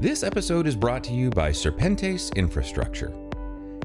[0.00, 3.12] This episode is brought to you by Serpentes Infrastructure.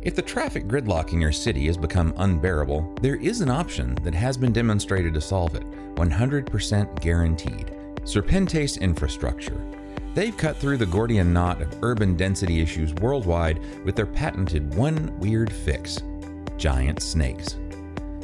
[0.02, 4.14] If the traffic gridlock in your city has become unbearable, there is an option that
[4.14, 7.76] has been demonstrated to solve it, 100% guaranteed.
[8.06, 9.62] Serpentes Infrastructure.
[10.14, 15.20] They've cut through the Gordian knot of urban density issues worldwide with their patented one
[15.20, 16.02] weird fix
[16.56, 17.58] giant snakes.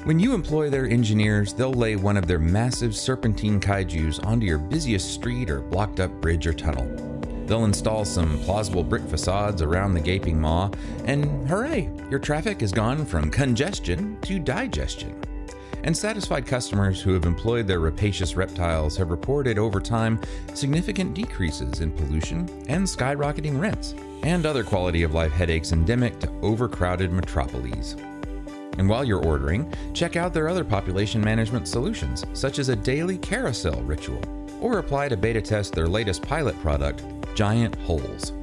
[0.05, 4.59] When you employ their engineers, they'll lay one of their massive serpentine kaijus onto your
[4.59, 7.10] busiest street or blocked up bridge or tunnel.
[7.51, 10.69] They'll install some plausible brick facades around the gaping maw,
[11.03, 15.21] and hooray, your traffic has gone from congestion to digestion.
[15.83, 20.21] And satisfied customers who have employed their rapacious reptiles have reported over time
[20.53, 26.31] significant decreases in pollution and skyrocketing rents, and other quality of life headaches endemic to
[26.41, 27.97] overcrowded metropolises.
[28.77, 33.17] And while you're ordering, check out their other population management solutions, such as a daily
[33.17, 34.21] carousel ritual,
[34.61, 37.03] or apply to beta test their latest pilot product,
[37.35, 38.33] Giant Holes.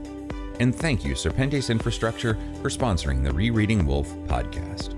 [0.60, 4.94] And thank you, Serpentes Infrastructure, for sponsoring the Rereading Wolf podcast.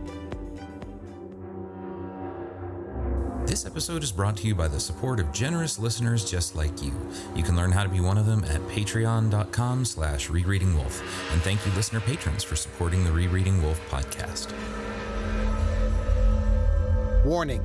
[3.47, 6.92] This episode is brought to you by the support of generous listeners just like you.
[7.34, 11.32] You can learn how to be one of them at patreon.com slash rereadingwolf.
[11.32, 14.52] And thank you, listener patrons, for supporting the Rereading Wolf podcast.
[17.25, 17.64] Warning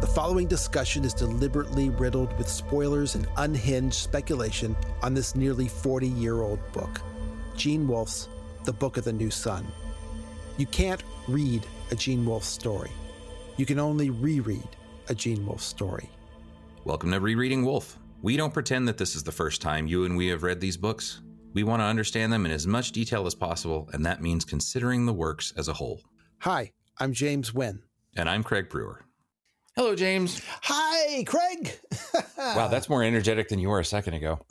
[0.00, 6.06] the following discussion is deliberately riddled with spoilers and unhinged speculation on this nearly 40
[6.06, 7.00] year old book
[7.56, 8.28] Gene Wolfe's
[8.62, 9.66] The Book of the New Sun.
[10.56, 12.92] You can't read a Gene Wolfe story,
[13.56, 14.68] you can only reread
[15.08, 16.08] a Gene Wolfe story.
[16.84, 17.98] Welcome to Rereading Wolf.
[18.22, 20.76] We don't pretend that this is the first time you and we have read these
[20.76, 21.22] books.
[21.54, 25.06] We want to understand them in as much detail as possible, and that means considering
[25.06, 26.02] the works as a whole.
[26.40, 27.82] Hi, I'm James Wynn.
[28.16, 29.04] And I'm Craig Brewer.
[29.78, 30.42] Hello, James.
[30.62, 31.78] Hi, Craig.
[32.36, 34.40] wow, that's more energetic than you were a second ago.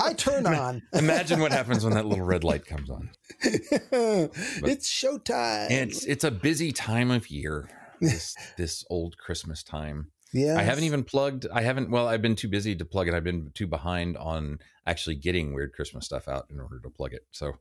[0.00, 0.80] I turn on.
[0.92, 3.10] Imagine what happens when that little red light comes on.
[3.42, 5.72] it's showtime.
[5.72, 7.68] It's it's a busy time of year.
[8.00, 10.12] This this old Christmas time.
[10.32, 10.56] Yeah.
[10.56, 11.48] I haven't even plugged.
[11.52, 11.90] I haven't.
[11.90, 13.14] Well, I've been too busy to plug it.
[13.14, 17.12] I've been too behind on actually getting weird Christmas stuff out in order to plug
[17.12, 17.26] it.
[17.32, 17.54] So,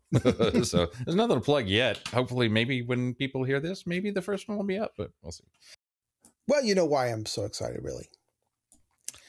[0.64, 2.08] so there's nothing to plug yet.
[2.10, 5.32] Hopefully, maybe when people hear this, maybe the first one will be up, but we'll
[5.32, 5.46] see.
[6.48, 8.08] Well, you know why I'm so excited, really.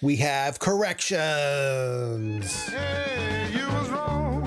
[0.02, 2.50] We have corrections.
[2.66, 4.46] Hey, you was wrong.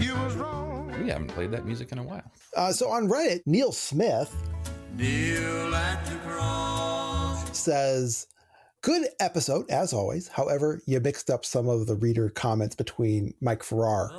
[0.00, 0.94] You was wrong.
[1.02, 2.30] We haven't played that music in a while.
[2.56, 4.34] Uh, so on Reddit, Neil Smith
[4.96, 5.70] Neil
[7.54, 8.26] says,
[8.82, 10.28] Good episode, as always.
[10.28, 14.10] However, you mixed up some of the reader comments between Mike Farrar.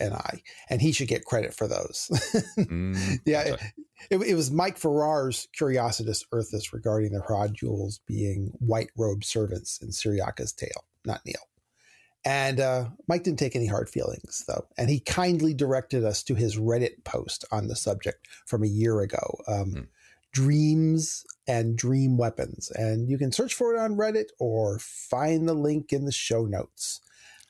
[0.00, 2.08] And I, and he should get credit for those.
[2.58, 3.56] mm, yeah,
[4.10, 9.88] it, it, was Mike Farrar's Curiositas Earthus regarding the Hierodules being white robed servants in
[9.88, 11.34] Cyriaca's tale, not Neil.
[12.24, 14.66] And uh, Mike didn't take any hard feelings, though.
[14.76, 19.00] And he kindly directed us to his Reddit post on the subject from a year
[19.00, 19.86] ago um, mm.
[20.32, 22.72] Dreams and Dream Weapons.
[22.72, 26.44] And you can search for it on Reddit or find the link in the show
[26.44, 27.00] notes.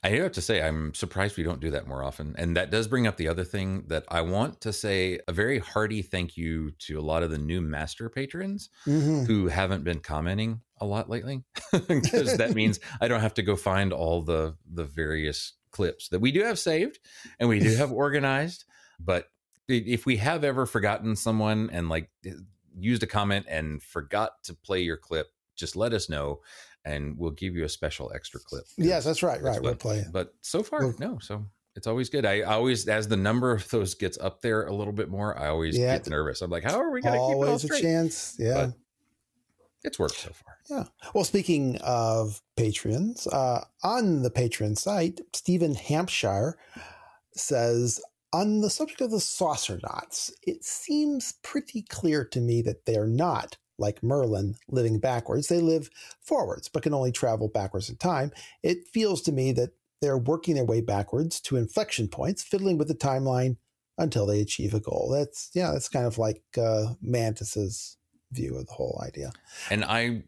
[0.07, 2.37] I do have to say, I'm surprised we don't do that more often.
[2.39, 5.59] And that does bring up the other thing that I want to say a very
[5.59, 9.25] hearty thank you to a lot of the new master patrons mm-hmm.
[9.25, 11.43] who haven't been commenting a lot lately.
[11.89, 16.21] Because that means I don't have to go find all the the various clips that
[16.21, 17.01] we do have saved
[17.41, 18.65] and we do have organized.
[19.01, 19.29] But
[19.69, 22.11] if we have ever forgotten someone and like
[22.79, 26.43] used a comment and forgot to play your clip, just let us know
[26.87, 28.65] and we'll give you a special extra clip.
[28.79, 29.43] Yes, that's right.
[29.43, 30.07] Right, we'll play it.
[30.13, 31.19] But so far, we'll, no.
[31.21, 32.25] So it's always good.
[32.25, 35.49] I always, as the number of those gets up there a little bit more, I
[35.49, 36.41] always yeah, get nervous.
[36.41, 37.81] I'm like, how are we going to keep it all straight?
[37.81, 38.37] a chance.
[38.39, 38.67] Yeah.
[38.67, 38.75] But
[39.85, 40.57] it's worked so far.
[40.71, 40.85] Yeah.
[41.15, 46.57] Well, speaking of patrons, uh, on the patron site, Stephen Hampshire
[47.35, 48.01] says,
[48.33, 53.07] on the subject of the saucer knots, it seems pretty clear to me that they're
[53.07, 55.49] not like Merlin, living backwards.
[55.49, 55.91] They live
[56.21, 58.33] forwards, but can only travel backwards in time.
[58.63, 59.71] It feels to me that
[60.01, 63.57] they're working their way backwards to inflection points, fiddling with the timeline
[63.99, 65.11] until they achieve a goal.
[65.11, 67.97] That's yeah, that's kind of like uh, Mantis's
[68.33, 69.33] view of the whole idea.
[69.71, 70.23] And I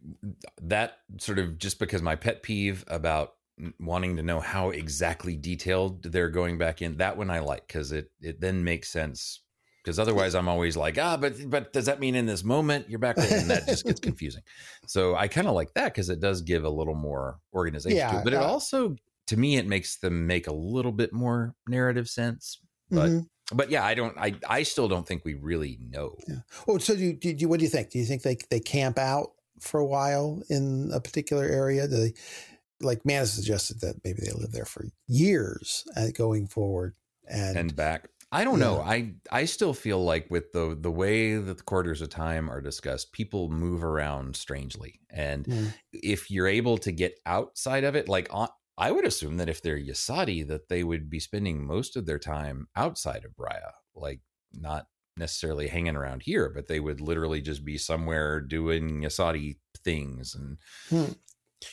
[0.63, 3.35] that sort of just because my pet peeve about
[3.81, 7.93] wanting to know how exactly detailed they're going back in that one I like because
[7.93, 9.41] it it then makes sense
[9.89, 12.99] because otherwise I'm always like, ah, but but does that mean in this moment you're
[12.99, 13.17] back?
[13.17, 14.43] And that just gets confusing.
[14.87, 18.13] So I kind of like that because it does give a little more organization yeah,
[18.13, 18.25] to it.
[18.25, 18.97] But uh, it also,
[19.29, 22.61] to me, it makes them make a little bit more narrative sense.
[22.91, 23.57] But mm-hmm.
[23.57, 24.17] but yeah, I don't.
[24.19, 26.15] I I still don't think we really know.
[26.29, 26.41] Yeah.
[26.67, 27.89] Oh, so do you, do you, what do you think?
[27.91, 31.89] Do you think they they camp out for a while in a particular area?
[31.89, 32.13] Do they,
[32.83, 36.95] like man has suggested that maybe they live there for years uh, going forward
[37.27, 38.09] and, and back.
[38.31, 38.81] I don't know.
[38.81, 42.61] I I still feel like with the the way that the quarters of time are
[42.61, 45.75] discussed, people move around strangely, and mm.
[45.95, 49.63] if you're able to get outside of it, like on, I would assume that if
[49.63, 54.21] they're Yasadi, that they would be spending most of their time outside of Briah, like
[54.53, 54.87] not
[55.17, 60.35] necessarily hanging around here, but they would literally just be somewhere doing Yasadi things.
[60.35, 60.59] And
[60.91, 61.13] hmm.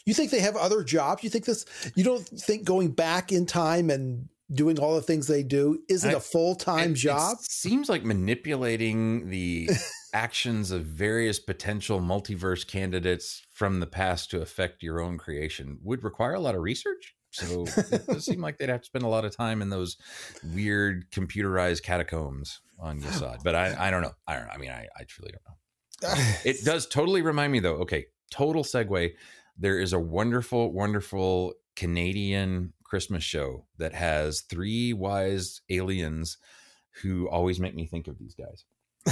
[0.06, 1.24] you think they have other jobs?
[1.24, 1.66] You think this?
[1.96, 6.12] You don't think going back in time and doing all the things they do isn't
[6.12, 7.38] I, a full time job?
[7.42, 9.69] seems like manipulating the
[10.13, 16.03] actions of various potential multiverse candidates from the past to affect your own creation would
[16.03, 17.15] require a lot of research.
[17.31, 19.97] So it does seem like they'd have to spend a lot of time in those
[20.53, 23.44] weird computerized catacombs on Yesod.
[23.44, 24.13] But I, I don't know.
[24.25, 24.53] I don't know.
[24.53, 26.24] I mean, I, I truly don't know.
[26.45, 27.75] it does totally remind me though.
[27.75, 29.12] Okay, total segue.
[29.57, 36.38] There is a wonderful, wonderful Canadian Christmas show that has three wise aliens
[37.01, 38.66] who always make me think of these guys.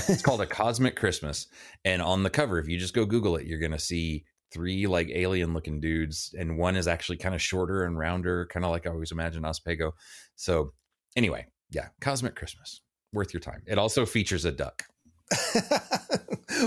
[0.07, 1.47] It's called A Cosmic Christmas.
[1.85, 4.87] And on the cover, if you just go Google it, you're going to see three
[4.87, 6.33] like alien looking dudes.
[6.37, 9.43] And one is actually kind of shorter and rounder, kind of like I always imagine
[9.43, 9.91] Ossipago.
[10.35, 10.73] So,
[11.15, 12.81] anyway, yeah, Cosmic Christmas.
[13.11, 13.61] Worth your time.
[13.67, 14.83] It also features a duck.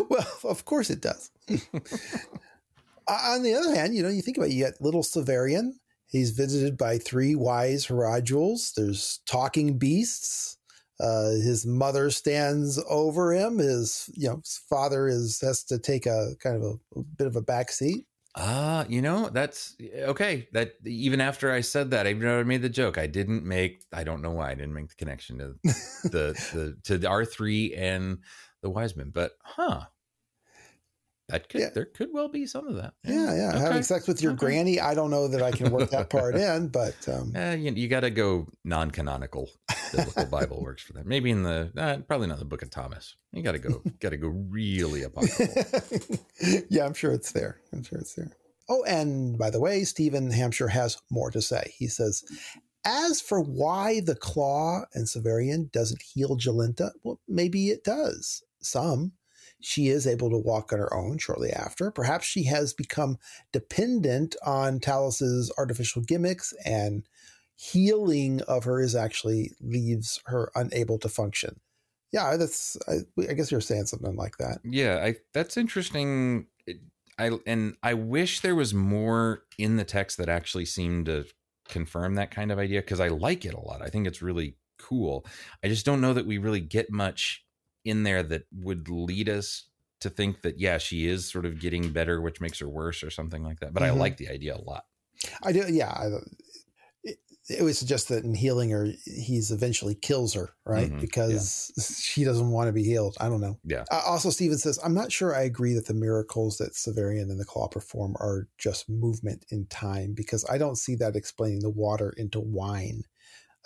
[0.08, 1.30] well, of course it does.
[3.08, 5.72] on the other hand, you know, you think about it, you got little Severian,
[6.08, 8.72] He's visited by three wise Hierodules.
[8.74, 10.58] There's talking beasts.
[10.98, 13.58] Uh, his mother stands over him.
[13.58, 17.26] His you know his father is has to take a kind of a, a bit
[17.26, 18.06] of a back seat.
[18.38, 20.48] Ah, uh, you know that's okay.
[20.52, 23.82] That even after I said that, even though I made the joke, I didn't make.
[23.92, 25.54] I don't know why I didn't make the connection to
[26.04, 28.18] the the to the R three and
[28.62, 29.10] the wise Wiseman.
[29.10, 29.82] But huh,
[31.28, 31.70] that could yeah.
[31.74, 32.94] there could well be some of that.
[33.04, 33.48] Yeah, yeah.
[33.48, 33.58] Okay.
[33.58, 34.46] Having sex with your okay.
[34.46, 37.72] granny, I don't know that I can work that part in, but um, eh, you,
[37.72, 39.50] you got to go non-canonical.
[39.92, 41.06] Biblical Bible works for that.
[41.06, 43.16] Maybe in the uh, probably not the Book of Thomas.
[43.32, 46.18] You got to go, got to go really apocryphal.
[46.70, 47.60] yeah, I'm sure it's there.
[47.72, 48.30] I'm sure it's there.
[48.68, 51.72] Oh, and by the way, Stephen Hampshire has more to say.
[51.76, 52.24] He says,
[52.84, 58.42] as for why the claw and Severian doesn't heal Jolenta, well, maybe it does.
[58.60, 59.12] Some.
[59.60, 61.90] She is able to walk on her own shortly after.
[61.90, 63.18] Perhaps she has become
[63.52, 67.06] dependent on Talos's artificial gimmicks and
[67.56, 71.60] healing of her is actually leaves her unable to function.
[72.12, 72.76] Yeah, that's.
[72.86, 72.98] I,
[73.28, 74.58] I guess you're saying something like that.
[74.64, 76.46] Yeah, I, that's interesting.
[77.18, 81.24] I and I wish there was more in the text that actually seemed to
[81.68, 83.82] confirm that kind of idea because I like it a lot.
[83.82, 85.26] I think it's really cool.
[85.64, 87.44] I just don't know that we really get much
[87.86, 89.68] in there that would lead us
[90.00, 93.10] to think that yeah she is sort of getting better which makes her worse or
[93.10, 93.96] something like that but mm-hmm.
[93.96, 94.84] i like the idea a lot
[95.42, 96.08] i do yeah I,
[97.02, 97.18] it,
[97.48, 101.00] it would suggest that in healing her he's eventually kills her right mm-hmm.
[101.00, 101.84] because yeah.
[101.98, 104.94] she doesn't want to be healed i don't know yeah uh, also Stephen says i'm
[104.94, 108.88] not sure i agree that the miracles that severian and the claw perform are just
[108.90, 113.02] movement in time because i don't see that explaining the water into wine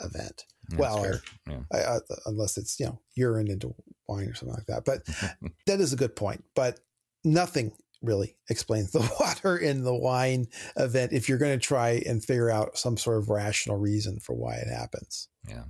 [0.02, 0.44] event
[0.76, 1.60] well, or, yeah.
[1.72, 3.74] uh, unless it's you know urine into
[4.08, 4.84] wine or something like that.
[4.84, 5.04] But
[5.66, 6.44] that is a good point.
[6.54, 6.80] But
[7.24, 12.24] nothing really explains the water in the wine event if you're going to try and
[12.24, 15.28] figure out some sort of rational reason for why it happens.
[15.48, 15.64] Yeah.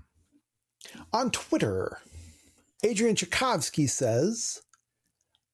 [1.12, 1.98] On Twitter,
[2.82, 4.62] Adrian Tchaikovsky says,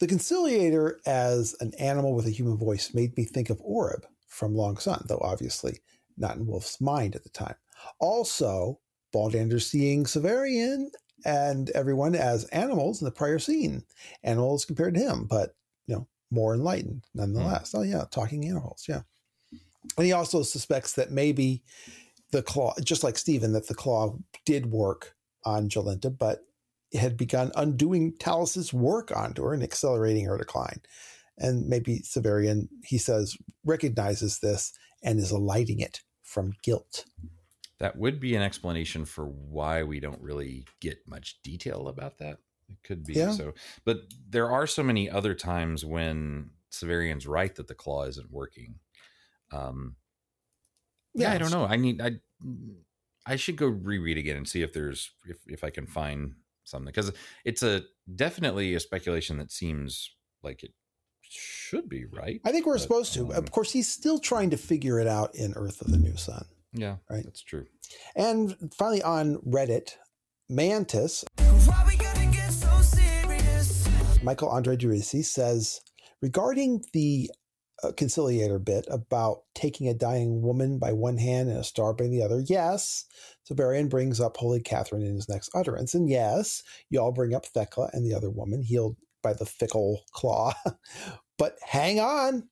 [0.00, 4.54] The conciliator as an animal with a human voice made me think of Oreb from
[4.54, 5.80] Long Sun, though obviously
[6.16, 7.56] not in Wolf's mind at the time.
[7.98, 8.80] Also,
[9.14, 10.88] Baldander seeing Severian
[11.24, 13.82] and everyone as animals in the prior scene,
[14.22, 15.54] animals compared to him, but
[15.86, 17.72] you know more enlightened nonetheless.
[17.72, 17.78] Mm.
[17.78, 19.02] Oh yeah, talking animals, yeah.
[19.96, 21.62] And he also suspects that maybe
[22.32, 25.14] the claw, just like Stephen, that the claw did work
[25.44, 26.40] on Jolenta, but
[26.92, 30.80] had begun undoing Talos's work onto her and accelerating her decline.
[31.38, 37.04] And maybe Severian, he says, recognizes this and is alighting it from guilt
[37.78, 42.38] that would be an explanation for why we don't really get much detail about that.
[42.68, 43.32] It could be yeah.
[43.32, 43.54] so,
[43.84, 48.76] but there are so many other times when Severian's right that the claw isn't working.
[49.52, 49.96] Um,
[51.14, 51.64] yeah, yeah I don't know.
[51.64, 52.16] I need I
[53.24, 56.86] I should go reread again and see if there's if if I can find something
[56.86, 57.12] because
[57.44, 57.82] it's a
[58.14, 60.10] definitely a speculation that seems
[60.42, 60.72] like it
[61.22, 62.40] should be right.
[62.44, 63.26] I think we're but, supposed to.
[63.26, 66.16] Um, of course, he's still trying to figure it out in Urth of the New
[66.16, 66.46] Sun.
[66.76, 67.24] Yeah, right.
[67.24, 67.66] That's true.
[68.14, 69.96] And finally, on Reddit,
[70.48, 71.24] Mantis,
[74.22, 75.80] Michael Andre-Driussi says
[76.20, 77.30] regarding the
[77.82, 82.06] uh, conciliator bit about taking a dying woman by one hand and a star by
[82.06, 82.42] the other.
[82.46, 83.04] Yes,
[83.48, 85.94] Severian brings up Holy Catherine in his next utterance.
[85.94, 90.04] And yes, you all bring up Thecla and the other woman healed by the fickle
[90.12, 90.54] claw.
[91.38, 92.48] but hang on.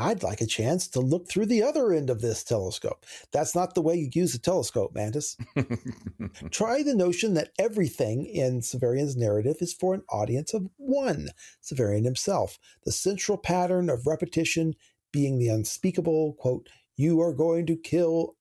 [0.00, 3.04] I'd like a chance to look through the other end of this telescope.
[3.32, 5.36] That's not the way you use a telescope, Mantis.
[6.50, 12.04] Try the notion that everything in Severian's narrative is for an audience of one, Severian
[12.04, 12.60] himself.
[12.84, 14.74] The central pattern of repetition
[15.10, 18.36] being the unspeakable, quote, you are going to kill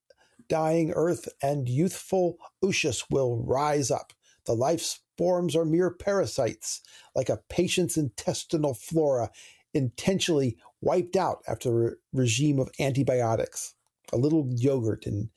[0.47, 4.13] dying earth and youthful Ushas will rise up.
[4.45, 6.81] The life forms are mere parasites,
[7.15, 9.31] like a patient's intestinal flora
[9.73, 13.73] intentionally wiped out after a regime of antibiotics.
[14.13, 15.29] A little yogurt, and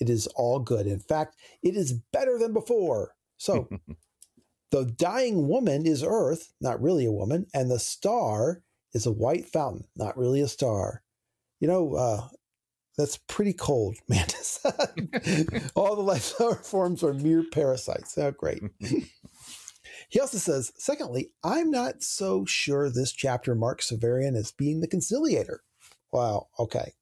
[0.00, 0.86] it is all good.
[0.86, 3.12] In fact, it is better than before.
[3.36, 3.68] So,
[4.70, 8.62] the dying woman is Earth, not really a woman, and the star
[8.92, 11.02] is a white fountain, not really a star.
[11.60, 12.28] You know, uh,
[12.98, 14.58] that's pretty cold, Mantis.
[15.74, 16.34] all the life
[16.64, 18.16] forms are mere parasites.
[18.18, 18.62] Oh, great.
[20.08, 24.88] He also says, secondly, I'm not so sure this chapter marks Severian as being the
[24.88, 25.62] conciliator.
[26.12, 26.92] Wow, okay.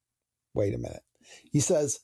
[0.55, 1.03] Wait a minute.
[1.53, 2.01] He says,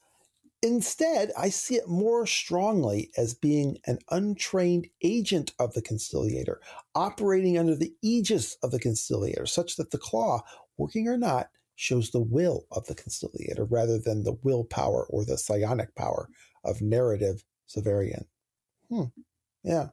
[0.63, 6.61] instead, I see it more strongly as being an untrained agent of the conciliator,
[6.95, 10.43] operating under the aegis of the conciliator, such that the claw,
[10.77, 15.39] working or not, shows the will of the conciliator rather than the willpower or the
[15.39, 16.29] psionic power
[16.63, 18.27] of narrative Severian.
[18.91, 19.05] Hmm.
[19.63, 19.89] Yeah.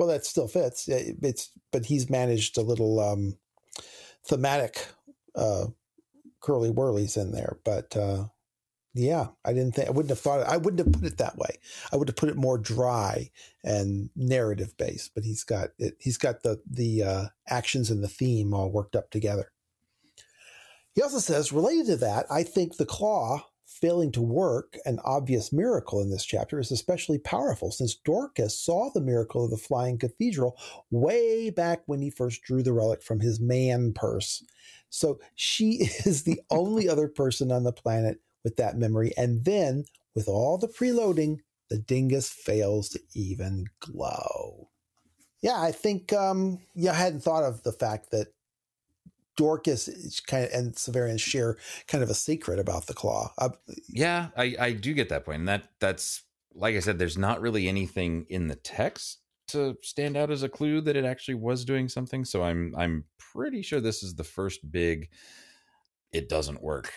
[0.00, 0.88] Well, that still fits.
[0.88, 3.36] It's but he's managed a little um,
[4.26, 4.86] thematic
[5.36, 5.66] uh,
[6.40, 7.58] curly whirlies in there.
[7.66, 8.28] But uh,
[8.94, 11.36] yeah, I didn't think I wouldn't have thought it, I wouldn't have put it that
[11.36, 11.58] way.
[11.92, 13.28] I would have put it more dry
[13.62, 15.10] and narrative based.
[15.14, 15.98] But he's got it.
[16.00, 19.52] He's got the the uh, actions and the theme all worked up together.
[20.94, 23.49] He also says, related to that, I think the claw
[23.80, 28.90] failing to work, an obvious miracle in this chapter, is especially powerful since Dorcas saw
[28.90, 30.58] the miracle of the flying cathedral
[30.90, 34.44] way back when he first drew the relic from his man purse.
[34.90, 35.72] So she
[36.04, 39.12] is the only other person on the planet with that memory.
[39.16, 39.84] And then,
[40.14, 44.68] with all the preloading, the dingus fails to even glow.
[45.42, 48.28] Yeah, I think um, I hadn't thought of the fact that
[49.40, 51.56] Dorcas kind of and Severian share
[51.88, 53.32] kind of a secret about the claw.
[53.38, 53.48] Uh,
[53.88, 55.30] yeah, I, I do get that point.
[55.30, 56.98] point, and that that's like I said.
[56.98, 61.06] There's not really anything in the text to stand out as a clue that it
[61.06, 62.26] actually was doing something.
[62.26, 65.08] So I'm I'm pretty sure this is the first big
[66.12, 66.92] it doesn't work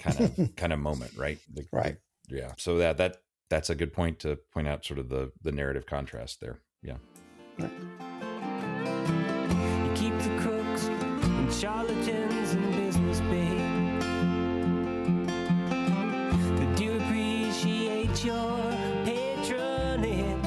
[0.00, 1.38] kind of kind of moment, right?
[1.54, 1.96] Like, right.
[2.28, 2.54] yeah.
[2.58, 3.18] So that that
[3.50, 6.58] that's a good point to point out sort of the the narrative contrast there.
[6.82, 6.96] Yeah.
[7.56, 7.70] Right.
[11.60, 14.00] Charlatans and business babe.
[16.76, 18.60] Do appreciate your
[19.04, 20.44] patronage.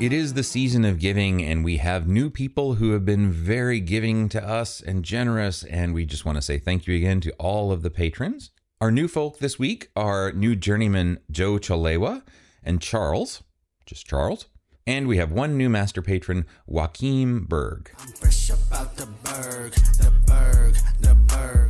[0.00, 3.78] It is the season of giving, and we have new people who have been very
[3.78, 5.62] giving to us and generous.
[5.62, 8.50] And we just want to say thank you again to all of the patrons.
[8.80, 12.22] Our new folk this week are new journeyman Joe Chalewa
[12.64, 13.44] and Charles,
[13.86, 14.46] just Charles.
[14.86, 17.90] And we have one new master patron, Joachim Berg.
[19.24, 19.74] Berg,
[20.26, 20.76] Berg,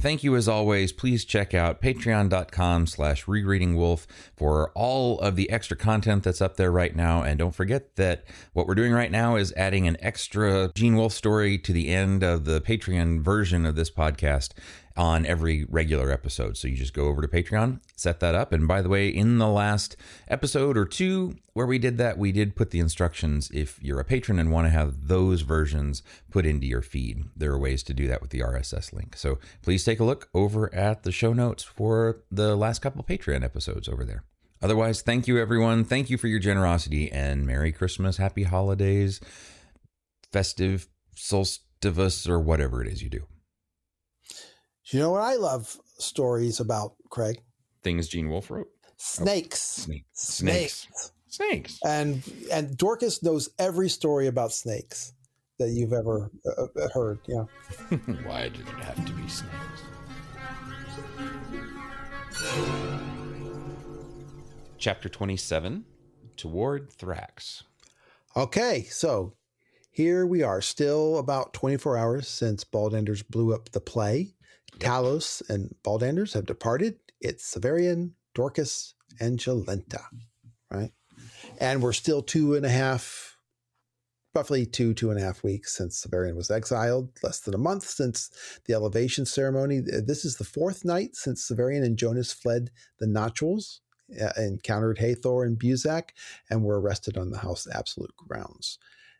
[0.02, 0.92] Thank you as always.
[0.92, 4.06] Please check out patreon.com slash rereadingwolf
[4.36, 7.22] for all of the extra content that's up there right now.
[7.22, 11.14] And don't forget that what we're doing right now is adding an extra Gene Wolfe
[11.14, 14.50] story to the end of the Patreon version of this podcast
[14.96, 16.56] on every regular episode.
[16.56, 18.52] So you just go over to Patreon, set that up.
[18.52, 19.96] And by the way, in the last
[20.28, 24.04] episode or two where we did that, we did put the instructions if you're a
[24.04, 27.24] patron and want to have those versions put into your feed.
[27.36, 29.16] There are ways to do that with the RSS link.
[29.16, 33.44] So please take a look over at the show notes for the last couple Patreon
[33.44, 34.24] episodes over there.
[34.62, 35.84] Otherwise, thank you everyone.
[35.84, 39.20] Thank you for your generosity and Merry Christmas, Happy Holidays,
[40.32, 43.26] festive solstice, or whatever it is you do.
[44.88, 47.42] You know what I love stories about, Craig?
[47.82, 48.68] Things Gene Wolfe wrote.
[48.98, 49.80] Snakes.
[49.80, 50.06] Oh, snakes.
[50.12, 51.12] Snakes.
[51.26, 51.80] Snakes.
[51.84, 55.12] And and Dorcas knows every story about snakes
[55.58, 57.18] that you've ever uh, uh heard.
[57.26, 57.44] Yeah.
[58.24, 59.82] Why did it have to be snakes?
[64.78, 65.84] Chapter 27
[66.36, 67.64] Toward Thrax.
[68.36, 69.32] Okay, so
[69.90, 74.35] here we are, still about 24 hours since Baldanders blew up the play.
[74.78, 76.98] Talos and Baldanders have departed.
[77.20, 80.02] It's Severian, Dorcas, and Jolenta,
[80.70, 80.92] right?
[81.58, 83.38] And we're still two and a half,
[84.34, 87.84] roughly two, two and a half weeks since Severian was exiled, less than a month
[87.84, 88.30] since
[88.66, 89.80] the elevation ceremony.
[89.80, 93.80] This is the fourth night since Severian and Jonas fled the Notchwolves,
[94.20, 96.10] uh, encountered Hethor and Buzak,
[96.50, 98.78] and were arrested on the House Absolute grounds.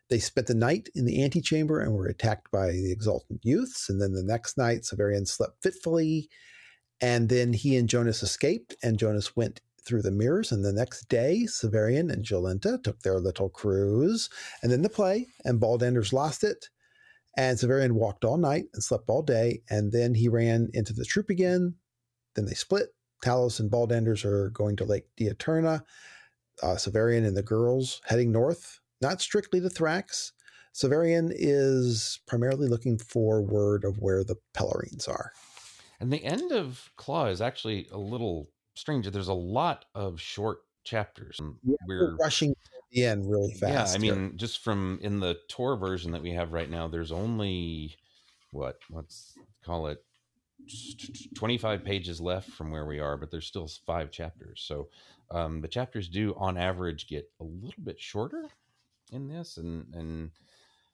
[0.09, 3.89] They spent the night in the antechamber and were attacked by the exultant youths.
[3.89, 6.29] And then the next night, Severian slept fitfully.
[7.01, 10.51] And then he and Jonas escaped, and Jonas went through the mirrors.
[10.51, 14.29] And the next day, Severian and Jolenta took their little cruise.
[14.63, 16.69] And then the play, and Baldanders lost it.
[17.35, 19.61] And Severian walked all night and slept all day.
[19.69, 21.75] And then he ran into the troop again.
[22.35, 22.87] Then they split.
[23.23, 25.83] Talos and Baldanders are going to Lake Diuturna.
[26.63, 30.31] Uh, Severian and the girls heading north not strictly to Thrax.
[30.73, 35.31] Severian is primarily looking for word of where the Pelerines are.
[35.99, 39.09] And the end of Claw is actually a little strange.
[39.09, 41.39] There's a lot of short chapters.
[41.63, 42.55] Yeah, we're, we're rushing
[42.91, 43.91] the end really fast.
[43.91, 44.31] Yeah, I mean, here.
[44.35, 47.95] just from in the tour version that we have right now, there's only
[48.51, 49.33] what let's
[49.65, 50.03] call it
[51.35, 54.63] 25 pages left from where we are, but there's still five chapters.
[54.65, 54.89] So
[55.31, 58.47] um, the chapters do, on average, get a little bit shorter
[59.11, 60.31] in this and and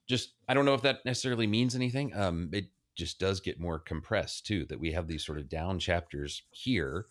[0.08, 2.16] just I don't know if that necessarily means anything.
[2.16, 2.66] Um, it
[2.96, 4.66] just does get more compressed too.
[4.66, 7.08] That we have these sort of down chapters here,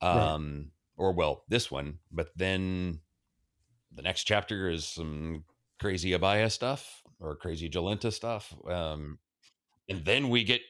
[0.00, 1.06] um, right.
[1.06, 3.00] or well, this one, but then
[3.94, 5.44] the next chapter is some
[5.80, 9.18] crazy Abaia stuff or crazy Jolenta stuff, um,
[9.88, 10.60] and then we get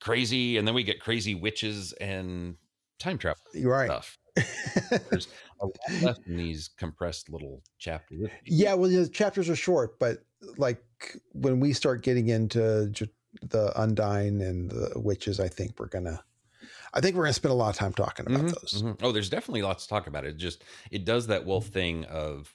[0.00, 2.56] crazy, and then we get crazy witches and
[2.98, 3.86] time travel right.
[3.86, 4.16] stuff.
[5.10, 5.28] There's
[5.60, 8.28] a lot left in these compressed little chapters.
[8.44, 10.18] Yeah, well, the chapters are short, but
[10.56, 10.82] like
[11.32, 12.92] when we start getting into
[13.42, 16.22] the Undine and the witches, I think we're gonna.
[16.94, 18.82] I think we're going to spend a lot of time talking about mm-hmm, those.
[18.82, 19.04] Mm-hmm.
[19.04, 20.24] Oh, there's definitely lots to talk about.
[20.24, 22.54] It just it does that wolf thing of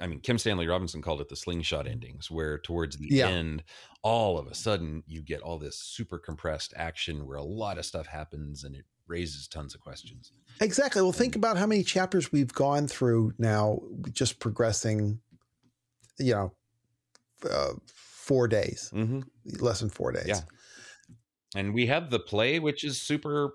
[0.00, 3.28] I mean, Kim Stanley Robinson called it the slingshot endings, where towards the yeah.
[3.28, 3.64] end,
[4.02, 7.84] all of a sudden you get all this super compressed action where a lot of
[7.84, 10.32] stuff happens and it raises tons of questions.
[10.60, 11.02] Exactly.
[11.02, 13.80] Well, think about how many chapters we've gone through now,
[14.12, 15.20] just progressing,
[16.18, 16.52] you know,
[17.48, 19.20] uh, four days, mm-hmm.
[19.60, 20.26] less than four days.
[20.26, 20.40] Yeah.
[21.54, 23.54] And we have the play, which is super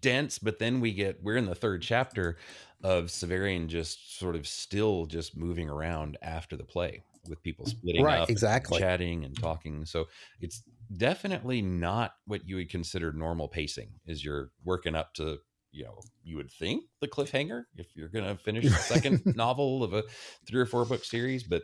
[0.00, 2.36] dense, but then we get, we're in the third chapter
[2.82, 8.04] of Severian just sort of still just moving around after the play with people splitting
[8.04, 8.78] right, up, exactly.
[8.78, 9.84] chatting and talking.
[9.84, 10.08] So
[10.40, 10.62] it's
[10.96, 13.90] definitely not what you would consider normal pacing.
[14.06, 15.38] Is you're working up to
[15.70, 19.82] you know you would think the cliffhanger if you're going to finish the second novel
[19.82, 20.04] of a
[20.46, 21.62] three or four book series, but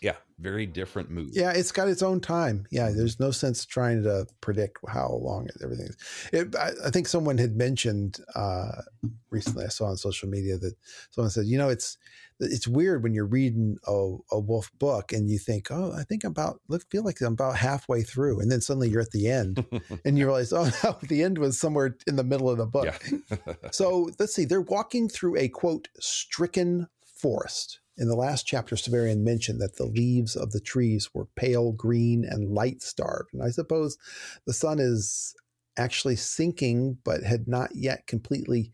[0.00, 1.30] yeah, very different mood.
[1.32, 2.66] Yeah, it's got its own time.
[2.70, 2.96] Yeah, mm-hmm.
[2.96, 5.96] there's no sense trying to predict how long everything is.
[6.32, 8.82] It, I, I, think someone had mentioned uh,
[9.30, 9.66] recently.
[9.66, 10.74] I saw on social media that
[11.10, 11.98] someone said, you know, it's
[12.40, 16.24] it's weird when you're reading a, a wolf book and you think, oh, I think
[16.24, 19.28] I'm about look feel like I'm about halfway through, and then suddenly you're at the
[19.28, 19.64] end,
[20.04, 23.02] and you realize, oh no, the end was somewhere in the middle of the book.
[23.10, 23.54] Yeah.
[23.70, 29.18] so let's see, they're walking through a quote stricken forest in the last chapter, Severian
[29.18, 33.34] mentioned that the leaves of the trees were pale green and light starved.
[33.34, 33.98] And I suppose
[34.46, 35.34] the sun is
[35.76, 38.72] actually sinking, but had not yet completely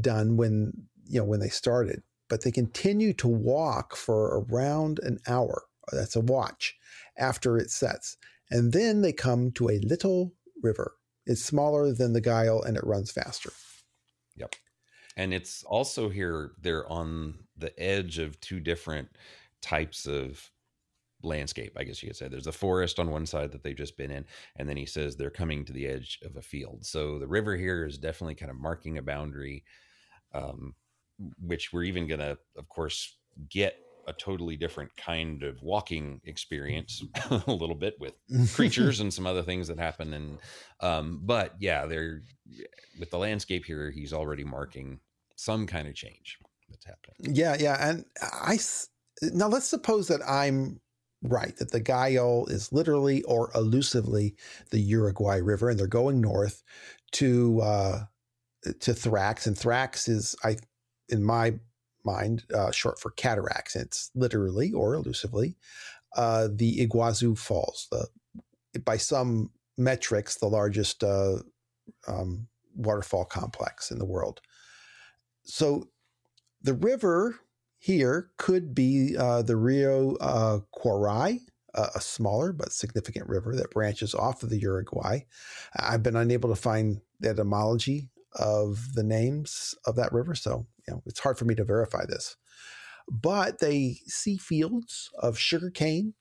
[0.00, 0.72] done when
[1.06, 2.02] you know when they started.
[2.32, 5.64] But they continue to walk for around an hour.
[5.92, 6.74] That's a watch
[7.18, 8.16] after it sets.
[8.50, 10.94] And then they come to a little river.
[11.26, 13.52] It's smaller than the Gyoll and it runs faster.
[14.36, 14.54] Yep.
[15.14, 19.10] And it's also here, they're on the edge of two different
[19.60, 20.50] types of
[21.22, 22.28] landscape, I guess you could say.
[22.28, 24.24] There's a forest on one side that they've just been in,
[24.56, 26.86] and then he says they're coming to the edge of a field.
[26.86, 29.64] So the river here is definitely kind of marking a boundary,
[30.32, 30.74] um,
[31.40, 33.16] which we're even going to, of course,
[33.48, 37.02] get a totally different kind of walking experience
[37.46, 38.14] a little bit with
[38.54, 40.12] creatures and some other things that happen.
[40.14, 40.38] And
[40.80, 42.22] um but yeah they're
[42.98, 44.98] with the landscape here he's already marking
[45.36, 47.34] some kind of change that's happening.
[47.34, 48.58] Yeah yeah and i
[49.22, 50.80] now let's suppose that i'm
[51.22, 54.34] right that the Gyoll is literally or elusively
[54.70, 56.62] the uruguay river and they're going north
[57.12, 58.00] to uh
[58.80, 60.56] to thrax and thrax is i
[61.12, 61.54] in my
[62.04, 63.76] mind, uh, short for cataracts.
[63.76, 65.56] It's literally or elusively
[66.16, 68.08] uh, the Iguazu Falls, the,
[68.80, 71.38] by some metrics, the largest uh,
[72.08, 74.40] um, waterfall complex in the world.
[75.44, 75.88] So
[76.62, 77.36] the river
[77.78, 81.40] here could be uh, the Rio uh, Quarai,
[81.74, 85.20] a smaller but significant river that branches off of the Uruguay.
[85.74, 90.94] I've been unable to find the etymology of the names of that river, so you
[90.94, 92.36] know, it's hard for me to verify this.
[93.08, 96.14] but they see fields of sugar cane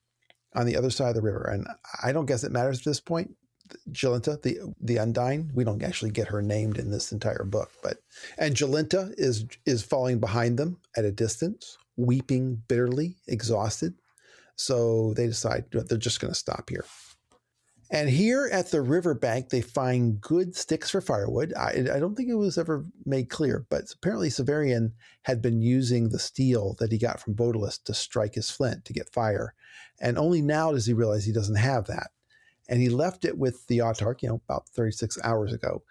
[0.55, 1.43] on the other side of the river.
[1.43, 1.67] And
[2.03, 3.35] I don't guess it matters at this point.
[3.91, 7.99] Jolenta, the the Undine, we don't actually get her named in this entire book, but
[8.37, 13.95] and Jolenta is is falling behind them at a distance, weeping bitterly, exhausted.
[14.57, 16.85] So they decide they're just going to stop here.
[17.93, 21.53] And here at the riverbank, they find good sticks for firewood.
[21.59, 26.07] I, I, don't think it was ever made clear, but apparently Severian had been using
[26.07, 29.53] the steel that he got from Bodilus to strike his flint to get fire.
[29.99, 32.11] And only now does he realize he doesn't have that.
[32.69, 35.83] And he left it with the autarch, you know, about 36 hours ago.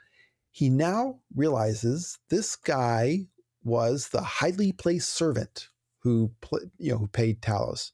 [0.50, 3.26] He now realizes this guy
[3.62, 6.30] was the highly placed servant who,
[6.78, 7.92] you know, who paid Talos.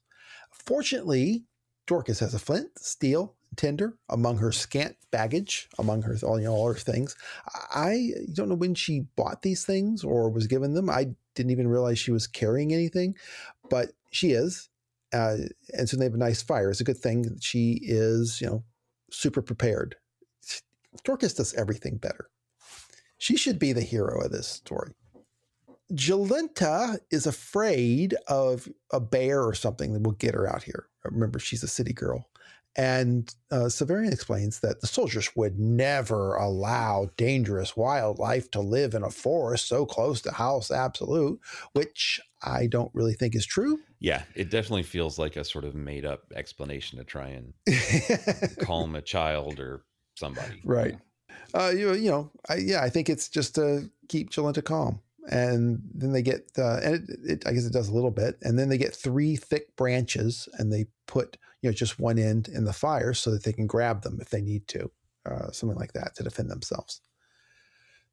[0.49, 1.43] Fortunately,
[1.87, 6.53] Dorcas has a flint, steel, tinder among her scant baggage, among her all, you know,
[6.53, 7.15] all her things.
[7.73, 10.89] I don't know when she bought these things or was given them.
[10.89, 13.15] I didn't even realize she was carrying anything,
[13.69, 14.69] but she is.
[15.13, 15.37] Uh,
[15.73, 16.69] and so they have a nice fire.
[16.69, 18.63] It's a good thing that she is, you know,
[19.09, 19.95] super prepared.
[21.03, 22.29] Dorcas does everything better.
[23.17, 24.93] She should be the hero of this story.
[25.93, 30.87] Jolenta is afraid of a bear or something that will get her out here.
[31.05, 32.27] Remember, she's a city girl.
[32.75, 39.01] And uh, Severian explains that the soldiers would never allow dangerous wildlife to live in
[39.01, 41.39] a forest so close to House Absolute,
[41.73, 43.79] which I don't really think is true.
[43.99, 47.53] Yeah, it definitely feels like a sort of made up explanation to try and
[48.59, 49.81] calm a child or
[50.15, 50.61] somebody.
[50.63, 50.99] Right.
[51.55, 55.81] Uh, you, you know, I, yeah, I think it's just to keep Jolenta calm and
[55.93, 58.57] then they get uh, and it, it, I guess it does a little bit, and
[58.57, 62.63] then they get three thick branches, and they put you know just one end in
[62.63, 64.89] the fire so that they can grab them if they need to,
[65.25, 67.01] uh, something like that to defend themselves.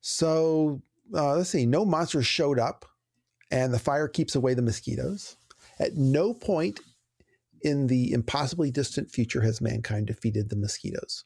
[0.00, 0.83] So
[1.14, 2.85] uh, let's see, no monsters showed up,
[3.50, 5.37] and the fire keeps away the mosquitoes.
[5.79, 6.81] At no point
[7.62, 11.24] in the impossibly distant future has mankind defeated the mosquitoes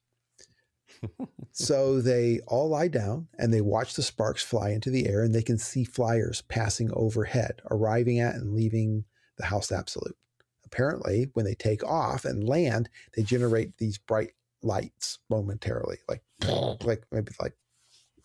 [1.53, 5.35] so they all lie down and they watch the sparks fly into the air and
[5.35, 9.05] they can see flyers passing overhead, arriving at and leaving
[9.37, 10.17] the house absolute.
[10.65, 14.33] Apparently, when they take off and land, they generate these bright
[14.63, 16.23] lights momentarily, like
[16.83, 17.55] like maybe like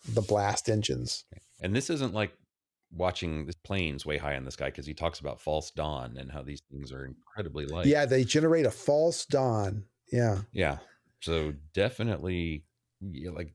[0.08, 1.24] the blast engines.
[1.60, 2.32] And this isn't like
[2.92, 6.30] watching the planes way high in the sky because he talks about false dawn and
[6.30, 7.86] how these things are incredibly light.
[7.86, 9.84] Yeah, they generate a false dawn.
[10.12, 10.38] Yeah.
[10.52, 10.78] Yeah.
[11.24, 12.64] So definitely,
[13.00, 13.54] like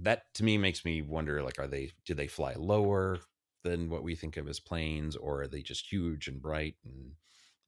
[0.00, 3.18] that to me makes me wonder: like, are they do they fly lower
[3.64, 7.12] than what we think of as planes, or are they just huge and bright and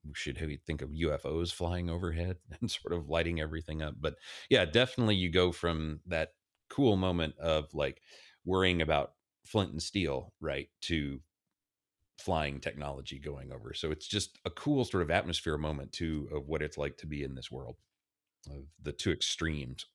[0.07, 3.97] we should think of UFOs flying overhead and sort of lighting everything up.
[4.01, 4.17] But
[4.49, 6.31] yeah, definitely you go from that
[6.71, 8.03] cool moment of like
[8.45, 9.15] worrying about
[9.47, 11.21] flint and steel, right, to
[12.19, 13.73] flying technology going over.
[13.75, 17.07] So it's just a cool sort of atmosphere moment too of what it's like to
[17.07, 17.77] be in this world
[18.49, 19.87] of the two extremes.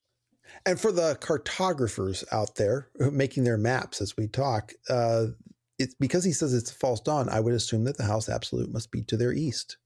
[0.65, 5.27] And for the cartographers out there making their maps as we talk, uh,
[5.79, 7.29] it's because he says it's false dawn.
[7.29, 9.77] I would assume that the house absolute must be to their east.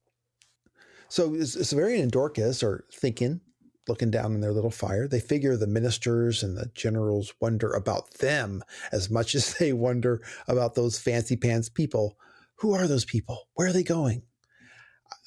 [1.08, 3.40] So Severian and Dorcas are thinking,
[3.88, 5.08] looking down in their little fire.
[5.08, 10.22] They figure the ministers and the generals wonder about them as much as they wonder
[10.46, 12.16] about those fancy pants people.
[12.56, 13.48] Who are those people?
[13.54, 14.22] Where are they going?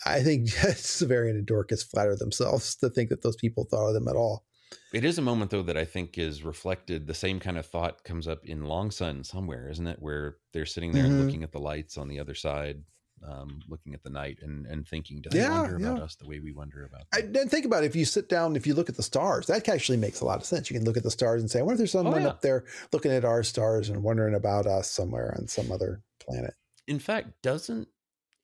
[0.06, 4.08] I think Severian and Dorcas flatter themselves to think that those people thought of them
[4.08, 4.46] at all.
[4.92, 7.08] It is a moment though that I think is reflected.
[7.08, 10.02] The same kind of thought comes up in Long Sun somewhere, isn't it?
[10.02, 11.14] Where they're sitting there mm-hmm.
[11.14, 12.84] and looking at the lights on the other side,
[13.28, 15.92] um, looking at the night and and thinking, do they yeah, wonder yeah.
[15.92, 17.10] about us the way we wonder about?
[17.12, 17.34] Them?
[17.36, 17.88] I, and think about it.
[17.88, 20.40] If you sit down, if you look at the stars, that actually makes a lot
[20.40, 20.70] of sense.
[20.70, 22.28] You can look at the stars and say, I wonder if there's someone oh, yeah.
[22.28, 26.54] up there looking at our stars and wondering about us somewhere on some other planet.
[26.88, 27.88] In fact, doesn't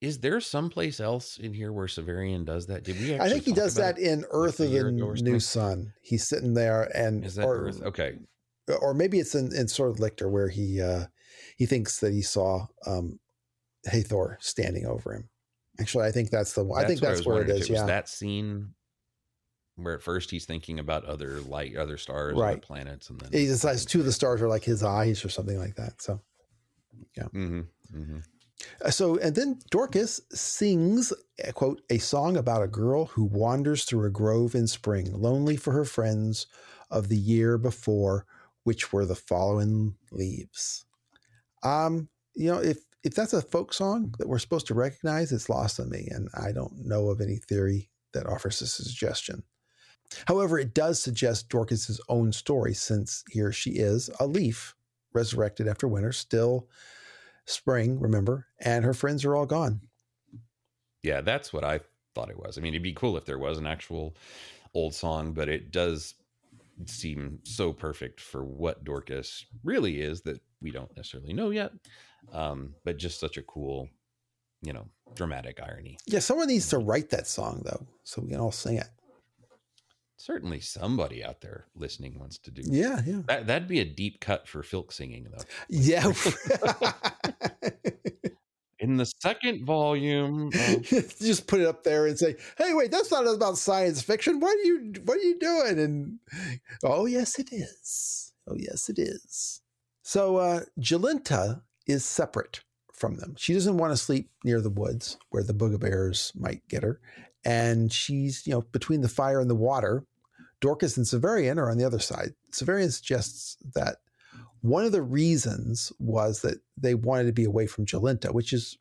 [0.02, 2.84] is there someplace else in here where Severian does that?
[2.84, 3.20] Did we?
[3.20, 5.94] I think he does that in Urth of the New Sun.
[6.02, 7.82] He's sitting there, and is that or, Earth?
[7.84, 8.18] Okay,
[8.82, 11.06] or maybe it's in, in Sword of Lictor where he uh,
[11.58, 13.20] he thinks that he saw um,
[13.86, 15.30] Hathor standing over him.
[15.80, 16.84] Actually, I think that's the one.
[16.84, 17.70] I think that's I where it is.
[17.70, 18.74] It yeah, that scene
[19.76, 22.52] where at first he's thinking about other light, other stars, right.
[22.52, 25.30] other planets, and then he decides two of the stars are like his eyes or
[25.30, 26.02] something like that.
[26.02, 26.22] So,
[27.18, 27.24] yeah.
[27.24, 27.62] Mm-hmm.
[27.96, 28.20] Mm-hmm.
[28.84, 31.14] Uh, so, and then Dorcas sings,
[31.46, 35.56] uh, quote, a song about a girl who wanders through a grove in spring, lonely
[35.56, 36.48] for her friends
[36.92, 38.26] of the year before,
[38.64, 40.86] which were the following leaves.
[41.64, 45.50] Um, you know, if if that's a folk song that we're supposed to recognize, it's
[45.50, 49.44] lost on me, and I don't know of any theory that offers a suggestion.
[50.28, 54.76] However, it does suggest Dorcas's own story, since here she is, a leaf
[55.14, 56.68] resurrected after winter, still
[57.50, 59.82] spring, remember, and her friends are all gone.
[61.04, 61.80] Yeah, that's what I
[62.16, 62.58] thought it was.
[62.58, 64.16] I mean, it'd be cool if there was an actual
[64.74, 66.16] old song, but it does
[66.86, 71.72] seem so perfect for what Dorcas really is that we don't necessarily know yet.
[72.32, 73.90] Um, but just such a cool,
[74.62, 75.98] you know, dramatic irony.
[76.06, 78.88] Yeah, someone needs to write that song though, so we can all sing it.
[80.20, 82.62] Certainly, somebody out there listening wants to do.
[82.66, 83.22] Yeah, yeah.
[83.28, 85.44] That that'd be a deep cut for Filk singing, though.
[85.70, 86.12] Yeah.
[88.80, 90.84] In the second volume, of-
[91.20, 94.40] just put it up there and say, "Hey, wait, that's not about science fiction.
[94.42, 96.20] What are you What are you doing?" And
[96.84, 98.34] oh, yes, it is.
[98.46, 99.62] Oh, yes, it is.
[100.04, 102.62] So, uh, Jolenta is separate
[102.94, 103.36] from them.
[103.38, 107.00] She doesn't want to sleep near the woods where the boogabears might get her,
[107.46, 110.06] and she's you know between the fire and the water.
[110.62, 112.34] Dorcas and Severian are on the other side.
[112.52, 113.98] Severian suggests that
[114.62, 118.78] one of the reasons was that they wanted to be away from Jolenta, which is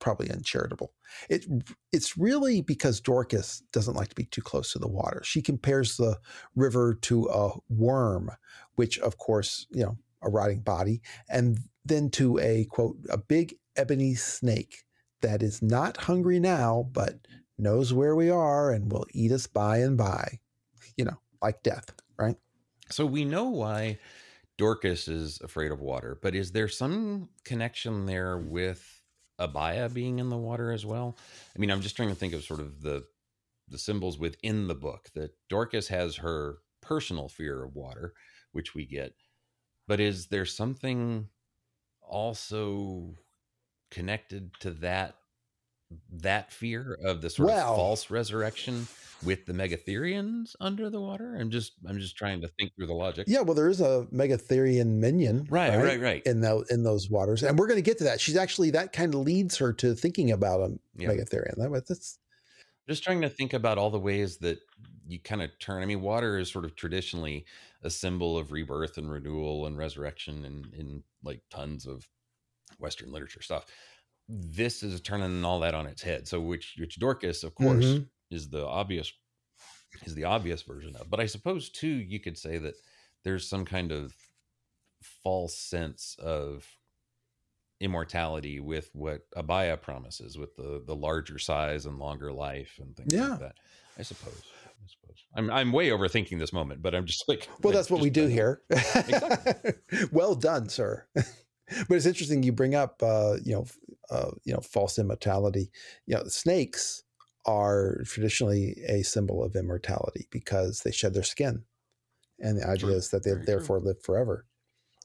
[0.00, 0.92] probably uncharitable.
[1.28, 1.44] It
[1.92, 5.22] it's really because Dorcas doesn't like to be too close to the water.
[5.24, 6.18] She compares the
[6.56, 8.30] river to a worm,
[8.74, 13.54] which of course, you know, a rotting body, and then to a quote, a big
[13.76, 14.84] ebony snake
[15.22, 17.26] that is not hungry now, but
[17.60, 20.40] knows where we are and will eat us by and by.
[20.96, 22.36] You know, like death, right?
[22.90, 23.98] so we know why
[24.58, 29.02] Dorcas is afraid of water, but is there some connection there with
[29.40, 31.16] Abaia being in the water as well?
[31.56, 33.04] I mean, I'm just trying to think of sort of the
[33.68, 38.14] the symbols within the book that Dorcas has her personal fear of water,
[38.50, 39.12] which we get,
[39.86, 41.28] but is there something
[42.02, 43.14] also
[43.92, 45.14] connected to that
[46.12, 48.86] that fear of the sort Well- of false resurrection
[49.24, 51.36] with the Megatherians under the water?
[51.36, 53.26] I'm just I'm just trying to think through the logic.
[53.28, 56.22] Yeah, well, there is a Megatherian minion, Right, right, right.
[56.26, 58.20] in the, in those waters, and we're going to get to that.
[58.20, 61.08] She's actually that kind of leads her to thinking about a Yeah.
[61.10, 61.56] Megatherian.
[61.56, 62.18] That, that's
[62.88, 64.58] just trying to think about all the ways that
[65.06, 65.82] you kind of turn.
[65.82, 67.44] I mean, water is sort of traditionally
[67.82, 72.06] a symbol of rebirth and renewal and resurrection and in like tons of
[72.78, 73.66] Western literature stuff.
[74.32, 76.28] This is turning all that on its head.
[76.28, 78.08] So, which which Dorcas, of course, Mhm.
[78.30, 79.12] is the obvious
[80.04, 81.10] is the obvious version of.
[81.10, 82.74] But I suppose too, you could say that
[83.24, 84.14] there's some kind of
[85.22, 86.64] false sense of
[87.80, 93.12] immortality with what Abaia promises, with the the larger size and longer life and things
[93.12, 93.30] Yeah.
[93.30, 93.56] like that.
[93.98, 94.42] I suppose.
[94.66, 95.16] I suppose.
[95.34, 98.10] I'm I'm way overthinking this moment, but I'm just like well, like, that's what we
[98.10, 98.62] do here.
[100.12, 101.06] well done, sir.
[101.88, 103.66] but it's interesting you bring up, uh, you know,
[104.10, 105.70] uh, you know, false immortality.
[106.06, 107.04] You know, snakes
[107.46, 111.64] are traditionally a symbol of immortality because they shed their skin,
[112.40, 112.96] and the idea True.
[112.96, 113.46] is that they Very true.
[113.46, 114.46] therefore live forever,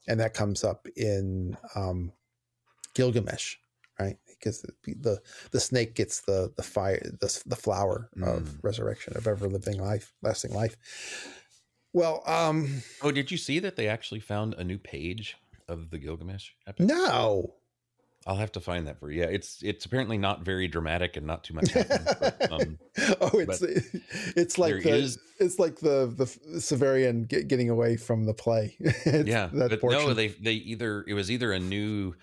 [0.08, 2.12] and that comes up in um,
[2.94, 3.56] Gilgamesh,
[3.98, 4.18] right?
[4.28, 8.60] Because the, the the snake gets the the fire the the flower of Mm.
[8.62, 10.76] resurrection of ever living life, lasting life.
[11.92, 15.36] Well, um, Oh, did you see that they actually found a new page
[15.68, 16.86] of the Gilgamesh epic?
[16.86, 17.54] no.
[18.28, 19.20] I'll have to find that for you.
[19.20, 22.76] Yeah, it's it's apparently not very dramatic and not too much but, um,
[23.20, 23.62] oh, it's
[24.36, 26.24] it's like the is- it's like the the
[26.58, 28.76] Severian get, getting away from the play.
[29.06, 30.00] Yeah, but portion.
[30.08, 32.16] no, they they either it was either a new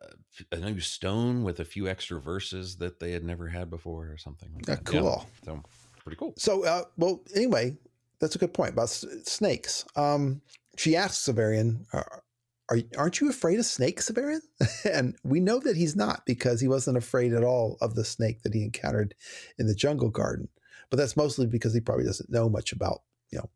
[0.00, 0.06] uh,
[0.52, 4.16] a new stone with a few extra verses that they had never had before or
[4.16, 4.94] something like Ah, that.
[4.94, 5.26] Yeah, cool.
[5.44, 5.62] so
[6.02, 6.32] pretty cool.
[6.38, 7.76] So, uh, well, anyway,
[8.20, 9.84] that's a good point about s- snakes.
[9.96, 10.40] Um,
[10.78, 12.22] she asks Severian, are,
[12.70, 14.40] are, aren't you afraid of snakes, Severian?
[14.92, 18.42] and we know that he's not because he wasn't afraid at all of the snake
[18.42, 19.14] that he encountered
[19.58, 20.48] in the jungle garden.
[20.90, 23.50] But that's mostly because he probably doesn't know much about, you know,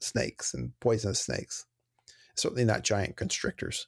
[0.00, 1.66] snakes and poisonous snakes.
[2.36, 3.86] Certainly not giant constrictors.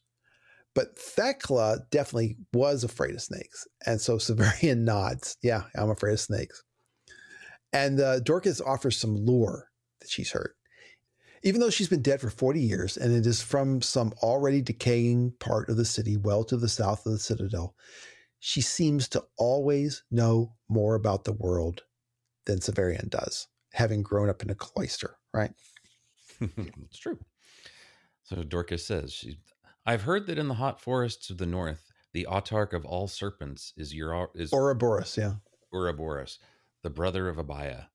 [0.74, 3.66] But Thecla definitely was afraid of snakes.
[3.86, 5.36] And so Severian nods.
[5.42, 6.62] Yeah, I'm afraid of snakes.
[7.72, 10.52] And uh, Dorcas offers some lore that she's heard.
[11.42, 15.32] Even though she's been dead for 40 years and it is from some already decaying
[15.38, 17.74] part of the city well to the south of the citadel,
[18.38, 21.82] she seems to always know more about the world
[22.46, 25.52] than Severian does, having grown up in a cloister, right?
[26.40, 27.18] it's true.
[28.22, 29.38] So Dorcas says, she,
[29.84, 33.72] I've heard that in the hot forests of the north, the autarch of all serpents
[33.76, 35.34] is Ura, is Ouroboros, yeah.
[35.72, 36.38] Ouroboros,
[36.82, 37.86] the brother of Abaia,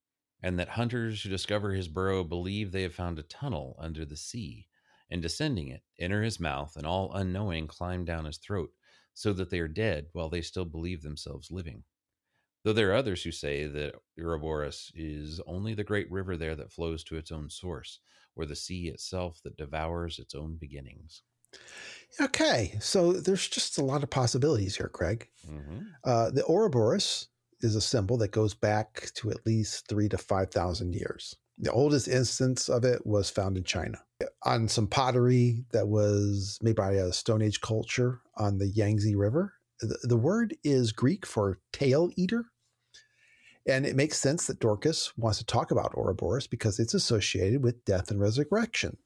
[0.44, 4.18] and that hunters who discover his burrow believe they have found a tunnel under the
[4.18, 4.68] sea,
[5.10, 8.72] and descending it, enter his mouth, and all unknowing climb down his throat,
[9.14, 11.84] so that they are dead while they still believe themselves living.
[12.64, 16.72] Though there are others who say that Ouroboros is only the great river there that
[16.72, 18.00] flows to its own source,
[18.36, 21.24] or the sea itself that devours its own beginnings.
[22.20, 25.28] Okay, so there's just a lot of possibilities here, Craig.
[25.50, 25.80] Mm-hmm.
[26.04, 27.28] Uh, the Ouroboros
[27.62, 31.36] is a symbol that goes back to at least three to 5,000 years.
[31.58, 34.00] The oldest instance of it was found in China
[34.44, 39.54] on some pottery that was made by a Stone Age culture on the Yangtze River.
[39.80, 42.46] The, the word is Greek for tail eater.
[43.68, 47.86] And it makes sense that Dorcas wants to talk about Ouroboros because it's associated with
[47.86, 48.98] death and resurrection.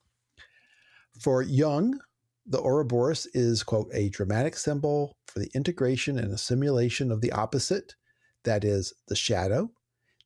[1.19, 1.99] For Jung,
[2.45, 7.95] the Ouroboros is, quote, a dramatic symbol for the integration and assimilation of the opposite,
[8.45, 9.69] that is, the shadow.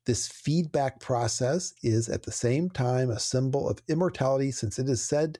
[0.06, 5.06] This feedback process is at the same time a symbol of immortality, since it is
[5.06, 5.38] said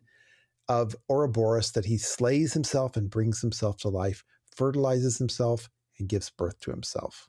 [0.68, 4.22] of Ouroboros that he slays himself and brings himself to life,
[4.54, 7.28] fertilizes himself, and gives birth to himself.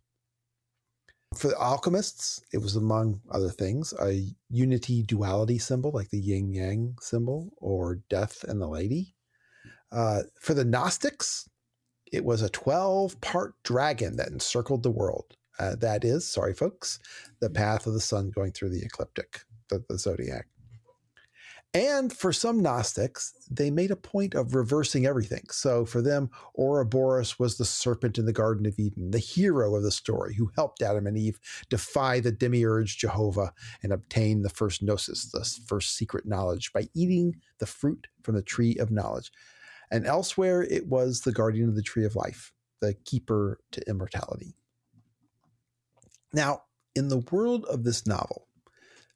[1.36, 6.52] For the alchemists, it was among other things a unity duality symbol like the yin
[6.52, 9.16] yang symbol or death and the lady.
[9.92, 11.50] Uh, for the Gnostics,
[12.12, 15.38] it was a 12 part dragon that encircled the world.
[15.62, 16.98] Uh, that is, sorry folks,
[17.40, 20.48] the path of the sun going through the ecliptic, the, the zodiac.
[21.74, 25.44] And for some Gnostics, they made a point of reversing everything.
[25.52, 29.84] So for them, Ouroboros was the serpent in the Garden of Eden, the hero of
[29.84, 34.82] the story who helped Adam and Eve defy the demiurge Jehovah and obtain the first
[34.82, 39.32] gnosis, the first secret knowledge, by eating the fruit from the tree of knowledge.
[39.92, 44.56] And elsewhere, it was the guardian of the tree of life, the keeper to immortality.
[46.34, 46.64] Now,
[46.96, 48.48] in the world of this novel,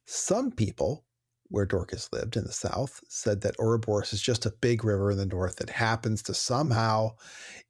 [0.06, 1.04] some people
[1.48, 5.18] where Dorcas lived in the south said that Ouroboros is just a big river in
[5.18, 7.12] the north that happens to somehow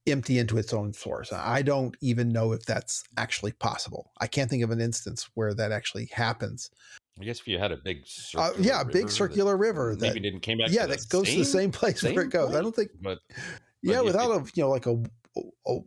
[0.07, 1.33] empty into its own source.
[1.33, 4.13] I don't even know if that's actually possible.
[4.19, 6.71] I can't think of an instance where that actually happens.
[7.21, 8.07] I guess if you had a big
[8.37, 10.69] uh, yeah, big circular that river that maybe didn't came back.
[10.71, 12.49] Yeah, that goes same, to the same place same where it goes.
[12.49, 12.91] Point, I don't think.
[13.01, 13.19] But,
[13.83, 15.03] yeah, without it, a you know like a,
[15.67, 15.79] a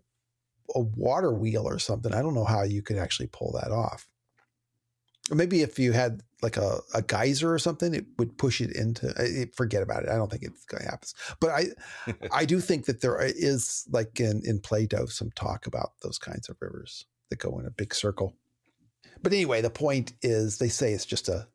[0.75, 4.07] a water wheel or something, I don't know how you could actually pull that off.
[5.31, 8.75] Or maybe if you had like a, a geyser or something, it would push it
[8.75, 9.13] into.
[9.17, 10.09] It, forget about it.
[10.09, 11.09] I don't think it's going to happen.
[11.39, 11.65] But I,
[12.31, 16.17] I do think that there uh, is like in in Plato some talk about those
[16.17, 18.35] kinds of rivers that go in a big circle.
[19.21, 21.47] But anyway, the point is they say it's just a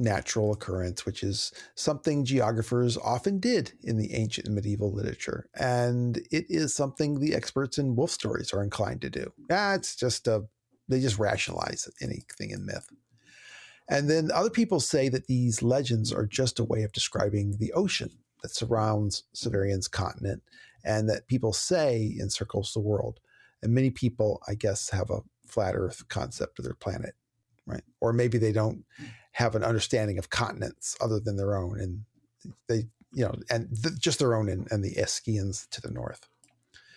[0.00, 5.48] natural occurrence, which is something geographers often did in the ancient and medieval literature.
[5.54, 9.32] And it is something the experts in Wolfe stories are inclined to do.
[9.76, 10.44] It's just a,
[10.88, 12.88] they just rationalize anything in myth.
[13.88, 17.72] And then other people say that these legends are just a way of describing the
[17.72, 18.10] ocean
[18.42, 20.42] that surrounds Severian's continent
[20.84, 23.20] and that people say encircles the world.
[23.62, 27.14] And many people, I guess, have a flat earth concept of their planet,
[27.66, 27.82] right?
[28.00, 28.84] Or maybe they don't
[29.32, 32.04] have an understanding of continents other than their own, and
[32.68, 36.28] they, you know, and th- just their own and, and the Ascians to the north.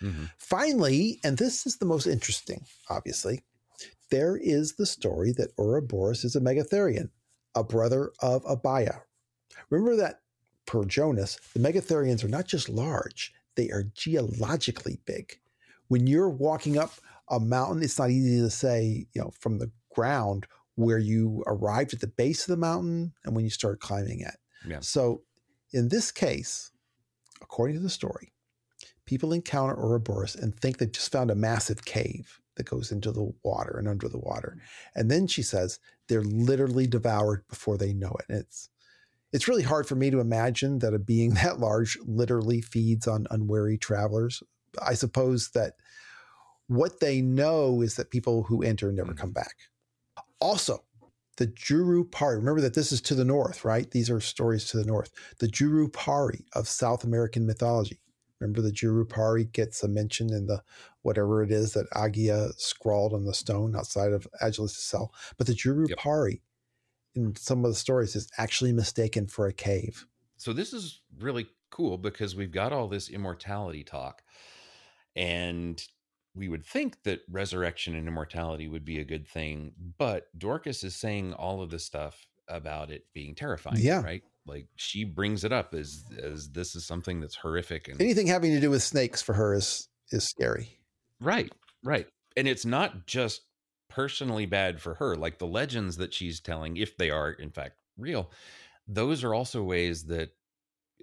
[0.02, 0.24] Mm-hmm.
[0.38, 3.42] Finally, and this is the most interesting, obviously,
[4.10, 7.10] there is the story that Ouroboros is a Megatherian,
[7.54, 9.00] a brother of Abaia.
[9.70, 10.20] Remember that
[10.66, 15.38] per Jonas, the Megatherians are not just large, they are geologically big.
[15.88, 16.94] When you're walking up
[17.30, 21.94] a mountain, it's not easy to say, you know, from the ground where you arrived
[21.94, 24.36] at the base of the mountain and when you start climbing it.
[24.66, 24.80] Yeah.
[24.80, 25.22] So
[25.72, 26.70] in this case,
[27.42, 28.32] according to the story,
[29.06, 33.32] people encounter Ouroboros and think they've just found a massive cave that goes into the
[33.42, 34.56] water and under the water.
[34.94, 38.26] And then she says they're literally devoured before they know it.
[38.28, 38.70] And it's
[39.32, 43.26] it's really hard for me to imagine that a being that large literally feeds on
[43.30, 44.42] unwary travelers.
[44.80, 45.74] I suppose that
[46.68, 49.20] what they know is that people who enter never mm-hmm.
[49.20, 49.54] come back.
[50.44, 50.84] Also,
[51.38, 53.90] the Jurupari, remember that this is to the north, right?
[53.90, 55.10] These are stories to the north.
[55.38, 57.98] The Jurupari of South American mythology.
[58.40, 60.62] Remember the Jurupari gets a mention in the
[61.00, 65.14] whatever it is that Agia scrawled on the stone outside of Agilus's cell.
[65.38, 66.40] But the Jurupari yep.
[67.14, 70.06] in some of the stories is actually mistaken for a cave.
[70.36, 74.20] So this is really cool because we've got all this immortality talk.
[75.16, 75.82] And
[76.34, 80.96] we would think that resurrection and immortality would be a good thing, but Dorcas is
[80.96, 83.78] saying all of this stuff about it being terrifying.
[83.78, 84.02] Yeah.
[84.02, 84.22] Right.
[84.46, 88.52] Like she brings it up as as this is something that's horrific and anything having
[88.52, 90.78] to do with snakes for her is is scary.
[91.20, 91.50] Right.
[91.82, 92.06] Right.
[92.36, 93.42] And it's not just
[93.88, 95.16] personally bad for her.
[95.16, 98.30] Like the legends that she's telling, if they are in fact real,
[98.86, 100.30] those are also ways that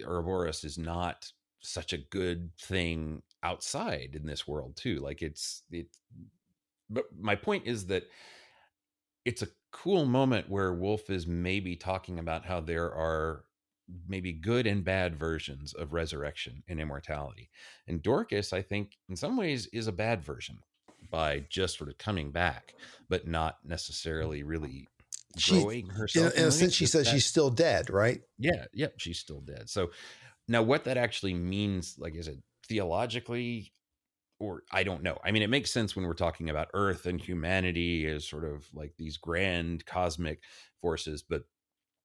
[0.00, 5.86] Ouroboros is not such a good thing outside in this world too like it's it
[6.90, 8.04] but my point is that
[9.24, 13.44] it's a cool moment where Wolfe is maybe talking about how there are
[14.08, 17.50] maybe good and bad versions of resurrection and immortality.
[17.86, 20.58] And Dorcas, I think, in some ways, is a bad version
[21.10, 22.74] by just sort of coming back,
[23.08, 24.88] but not necessarily really
[25.48, 26.34] growing she, herself.
[26.34, 28.20] In, a sense, she says that, she's still dead, right?
[28.38, 29.68] Yeah, yeah, she's still dead.
[29.68, 29.90] So
[30.48, 33.72] now, what that actually means, like I said, theologically,
[34.38, 35.18] or I don't know.
[35.24, 38.68] I mean, it makes sense when we're talking about Earth and humanity as sort of
[38.74, 40.42] like these grand cosmic
[40.80, 41.44] forces, but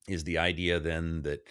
[0.08, 1.42] is the idea then that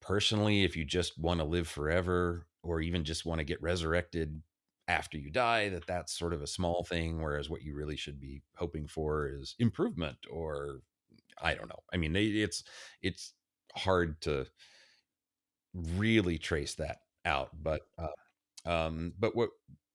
[0.00, 4.42] personally, if you just want to live forever or even just want to get resurrected
[4.88, 8.20] after you die, that that's sort of a small thing, whereas what you really should
[8.20, 10.80] be hoping for is improvement or
[11.40, 11.80] I don't know.
[11.92, 12.64] I mean, it's
[13.02, 13.34] it's
[13.74, 14.46] hard to
[15.74, 19.50] really trace that out, but uh, um, but what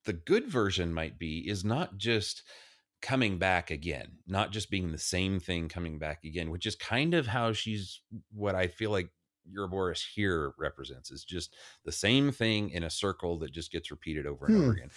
[0.06, 2.44] the good version might be is not just
[3.02, 7.14] coming back again, not just being the same thing coming back again, which is kind
[7.14, 8.02] of how she's
[8.34, 9.10] what I feel like
[9.56, 14.26] Ouroboros here represents is just the same thing in a circle that just gets repeated
[14.26, 14.64] over and hmm.
[14.64, 14.90] over again.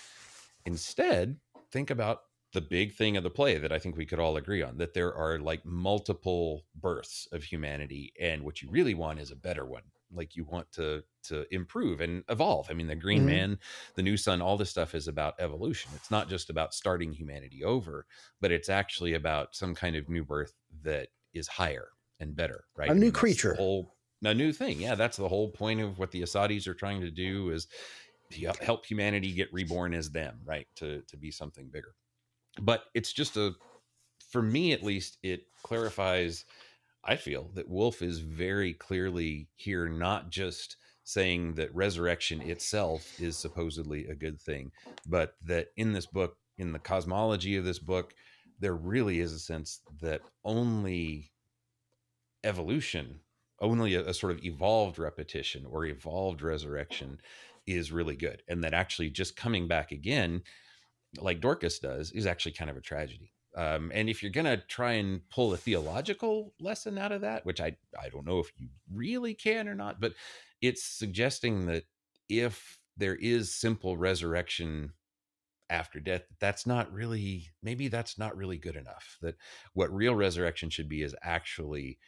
[0.65, 1.37] Instead,
[1.71, 2.21] think about
[2.55, 4.95] the big thing of the play that I think we could all agree on that
[4.95, 9.67] there are like multiple births of humanity, and what you really want is a better
[9.67, 9.83] one
[10.13, 12.69] like you want to to improve and evolve.
[12.71, 13.27] I mean the green mm-hmm.
[13.27, 13.59] man
[13.95, 15.91] the new sun all this stuff is about evolution.
[15.95, 18.07] It's not just about starting humanity over
[18.41, 21.89] but it's actually about some kind of new birth that is higher
[22.21, 22.91] and better right?
[22.91, 23.55] A new creature.
[23.55, 24.81] whole a new thing.
[24.81, 27.69] Yeah that's the whole point of what the Asades are trying to do is
[28.61, 30.67] help humanity get reborn as them right?
[30.77, 31.95] To to be something bigger.
[32.61, 33.55] But it's just a
[34.31, 36.45] for me at least it clarifies
[37.09, 43.35] I feel that Wolfe is very clearly here, not just saying that resurrection itself is
[43.35, 44.73] supposedly a good thing,
[45.07, 48.13] but that in this book, in the cosmology of this book,
[48.61, 51.31] there really is a sense that only
[52.45, 53.21] evolution,
[53.59, 57.19] only a, a sort of evolved repetition or evolved resurrection
[57.67, 58.43] is really good.
[58.49, 60.43] And that actually just coming back again,
[61.19, 63.33] like Dorcas does, is actually kind of a tragedy.
[63.57, 67.45] Um, and if you're going to try and pull a theological lesson out of that,
[67.45, 70.13] which I, I don't know if you really can or not, but
[70.61, 71.85] it's suggesting that
[72.29, 74.93] if there is simple resurrection
[75.71, 79.19] after death, that's not really, maybe that's not really good enough.
[79.23, 79.37] That
[79.75, 81.99] what real resurrection should be is actually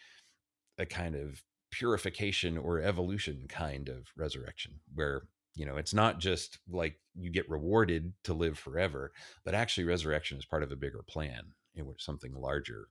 [0.78, 5.22] a kind of purification or evolution kind of resurrection where
[5.55, 9.13] you know it's not just like you get rewarded to live forever
[9.45, 11.43] but actually resurrection is part of a bigger plan
[11.77, 12.89] eh, in which something larger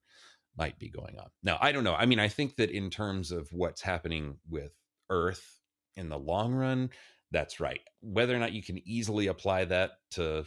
[0.58, 1.30] might be going on.
[1.44, 4.74] Now i don't know i mean i think that in terms of what's happening with
[5.10, 5.60] earth
[5.96, 6.90] in the long run
[7.32, 7.82] that's right.
[8.02, 10.46] Whether or not you can easily apply that to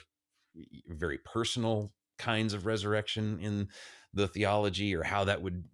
[0.88, 3.68] very personal kinds of resurrection in
[4.12, 5.64] the theology or how that would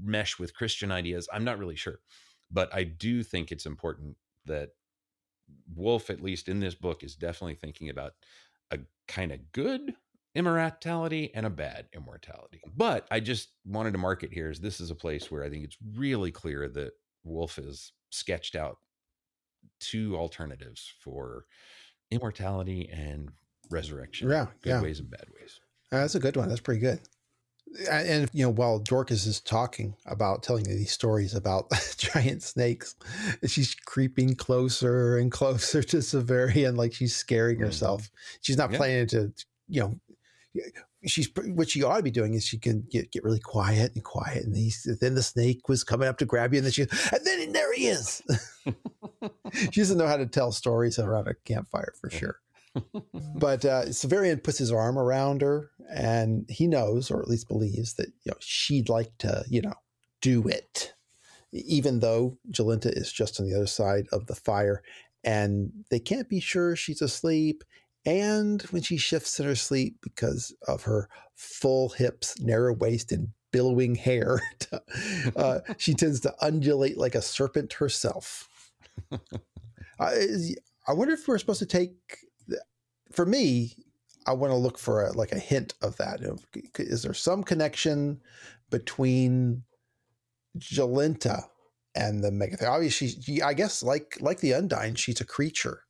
[0.00, 2.00] mesh with christian ideas i'm not really sure.
[2.50, 4.16] But i do think it's important
[4.46, 4.70] that
[5.74, 8.12] Wolfe, at least in this book, is definitely thinking about
[8.70, 9.94] a kind of good
[10.34, 12.60] immortality and a bad immortality.
[12.76, 15.50] But I just wanted to mark it here as this is a place where I
[15.50, 16.92] think it's really clear that
[17.24, 18.78] Wolfe has sketched out
[19.80, 21.44] two alternatives for
[22.10, 23.30] immortality and
[23.70, 24.30] resurrection.
[24.30, 24.46] Yeah.
[24.62, 24.82] Good yeah.
[24.82, 25.60] ways and bad ways.
[25.90, 26.48] Uh, that's a good one.
[26.48, 27.00] That's pretty good
[27.90, 32.96] and you know while dorcas is talking about telling these stories about giant snakes
[33.46, 37.66] she's creeping closer and closer to severian like she's scaring mm-hmm.
[37.66, 38.10] herself
[38.40, 38.76] she's not yeah.
[38.76, 39.32] planning to
[39.68, 40.64] you know
[41.06, 44.02] she's what she ought to be doing is she can get, get really quiet and
[44.02, 46.82] quiet and he's, then the snake was coming up to grab you and then she
[46.82, 48.22] and then there he is
[49.70, 52.40] she doesn't know how to tell stories around a campfire for sure
[53.36, 57.94] but uh, Severian puts his arm around her, and he knows, or at least believes,
[57.94, 59.74] that you know she'd like to, you know,
[60.20, 60.94] do it,
[61.52, 64.82] even though Jolenta is just on the other side of the fire,
[65.24, 67.64] and they can't be sure she's asleep.
[68.06, 73.28] And when she shifts in her sleep because of her full hips, narrow waist, and
[73.50, 74.40] billowing hair,
[75.36, 78.48] uh, she tends to undulate like a serpent herself.
[80.00, 82.18] I wonder if we're supposed to take
[83.10, 83.74] for me,
[84.26, 86.20] I want to look for a, like a hint of that.
[86.76, 88.20] Is there some connection
[88.70, 89.64] between
[90.58, 91.44] Jolenta
[91.94, 92.70] and the Megatherium?
[92.70, 95.82] Obviously, she, I guess, like like the Undine, she's a creature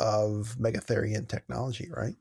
[0.00, 2.16] of Megatherian technology, right?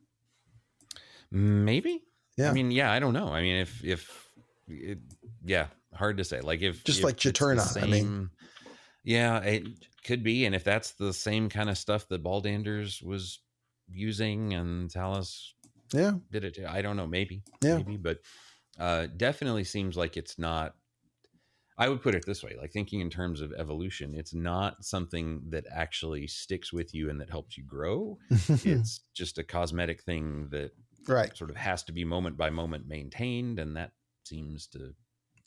[1.32, 2.04] Maybe.
[2.38, 2.52] Yeah.
[2.52, 3.30] I mean, yeah, I don't know.
[3.30, 4.30] I mean, if if
[4.68, 5.00] it,
[5.44, 6.42] yeah, hard to say.
[6.42, 8.30] Like if just if like Juturna, same, I mean,
[9.04, 9.68] yeah, it
[10.04, 10.46] could be.
[10.46, 13.40] And if that's the same kind of stuff that Baldanders was
[13.92, 15.52] using and Talos
[15.94, 18.20] yeah did it I don't know maybe yeah maybe but
[18.80, 20.76] uh definitely seems like it's not
[21.80, 25.42] I would put it this way like thinking in terms of evolution, it's not something
[25.48, 28.18] that actually sticks with you and that helps you grow.
[28.30, 30.72] it's just a cosmetic thing that
[31.08, 31.36] right.
[31.38, 33.60] sort of has to be moment by moment maintained.
[33.60, 33.92] And that
[34.26, 34.94] seems to.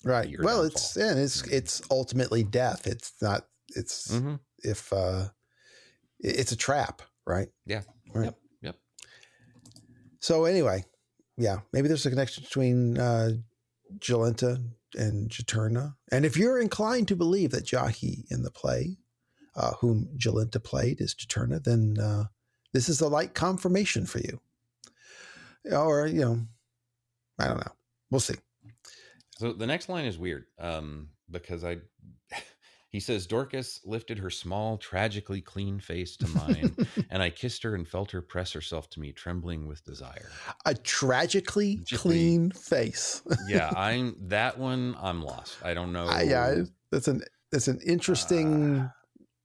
[0.05, 0.35] Right.
[0.41, 2.87] Well, it's, and it's, it's ultimately death.
[2.87, 4.37] It's not, it's, mm-hmm.
[4.61, 5.27] if, uh,
[6.19, 7.49] it's a trap, right?
[7.67, 7.83] Yeah.
[8.15, 8.25] Right.
[8.27, 8.39] Yep.
[8.63, 8.77] Yep.
[10.21, 10.85] So anyway,
[11.37, 13.33] yeah, maybe there's a connection between uh,
[13.99, 14.63] Jolenta
[14.95, 15.95] and Juturna.
[16.11, 18.99] And if you're inclined to believe that Jahi in the play,
[19.57, 22.25] uh, whom Jolenta played, is Juturna, then uh,
[22.73, 24.41] this is a light confirmation for you.
[25.71, 26.41] Or, you know,
[27.39, 27.73] I don't know.
[28.11, 28.35] We'll see.
[29.39, 31.79] So the next line is weird um, because I
[32.93, 36.77] he says, Dorcas lifted her small, tragically clean face to mine,
[37.11, 40.29] and I kissed her and felt her press herself to me, trembling with desire.
[40.67, 43.23] A tragically clean face.
[43.49, 44.95] yeah, I'm that one.
[45.01, 45.57] I'm lost.
[45.65, 46.05] I don't know.
[46.05, 48.89] I, yeah, that's an that's an interesting uh,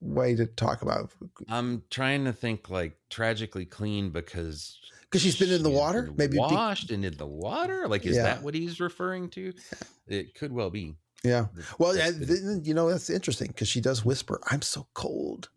[0.01, 1.11] way to talk about.
[1.47, 6.37] I'm trying to think like tragically clean because because she's been in the water, maybe
[6.37, 7.87] washed be- and in the water.
[7.87, 8.23] Like, is yeah.
[8.23, 9.53] that what he's referring to?
[10.05, 10.95] It could well be.
[11.23, 11.47] Yeah.
[11.77, 15.49] Well, you know, that's interesting because she does whisper, I'm so cold.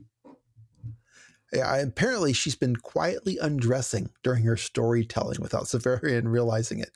[1.52, 6.92] Yeah, apparently she's been quietly undressing during her storytelling without Severian realizing it.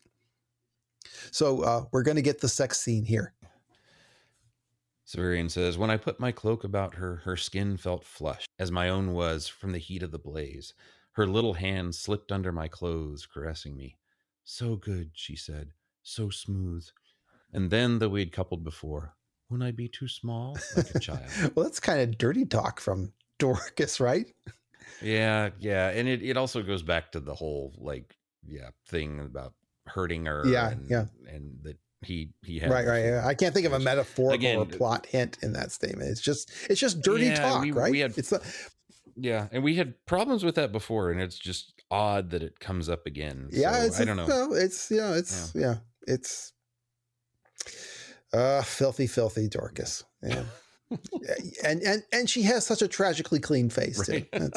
[1.31, 3.35] So uh, we're going to get the sex scene here.
[5.07, 8.89] Severian says, When I put my cloak about her, her skin felt flushed, as my
[8.89, 10.73] own was from the heat of the blaze.
[11.13, 13.99] Her little hand slipped under my clothes, caressing me.
[14.45, 15.71] So good, she said,
[16.03, 16.87] so smooth.
[17.55, 19.15] And then the we'd coupled before.
[19.49, 21.21] Wouldn't I be too small, like a child?
[21.55, 24.27] well, that's kind of dirty talk from Dorcas, right?
[25.01, 29.55] Yeah, yeah, and it it also goes back to the whole like yeah thing about
[29.87, 30.43] hurting her.
[30.47, 33.05] Yeah, and, yeah, and that he he had right, right.
[33.05, 33.27] yeah.
[33.27, 36.11] I can't think of a metaphorical Again, or plot hint in that statement.
[36.11, 37.93] It's just it's just dirty yeah, talk, we, right?
[37.93, 38.41] We had, it's a,
[39.17, 42.89] yeah, and we had problems with that before, and it's just odd that it comes
[42.89, 43.49] up again.
[43.53, 44.27] Yeah, so, it's, I don't know.
[44.27, 45.75] No, it's yeah, it's yeah, yeah
[46.07, 46.53] it's
[48.33, 50.05] uh, filthy, filthy Dorcas.
[50.23, 50.45] Yeah.
[51.65, 54.31] and and and she has such a tragically clean face right.
[54.33, 54.51] too.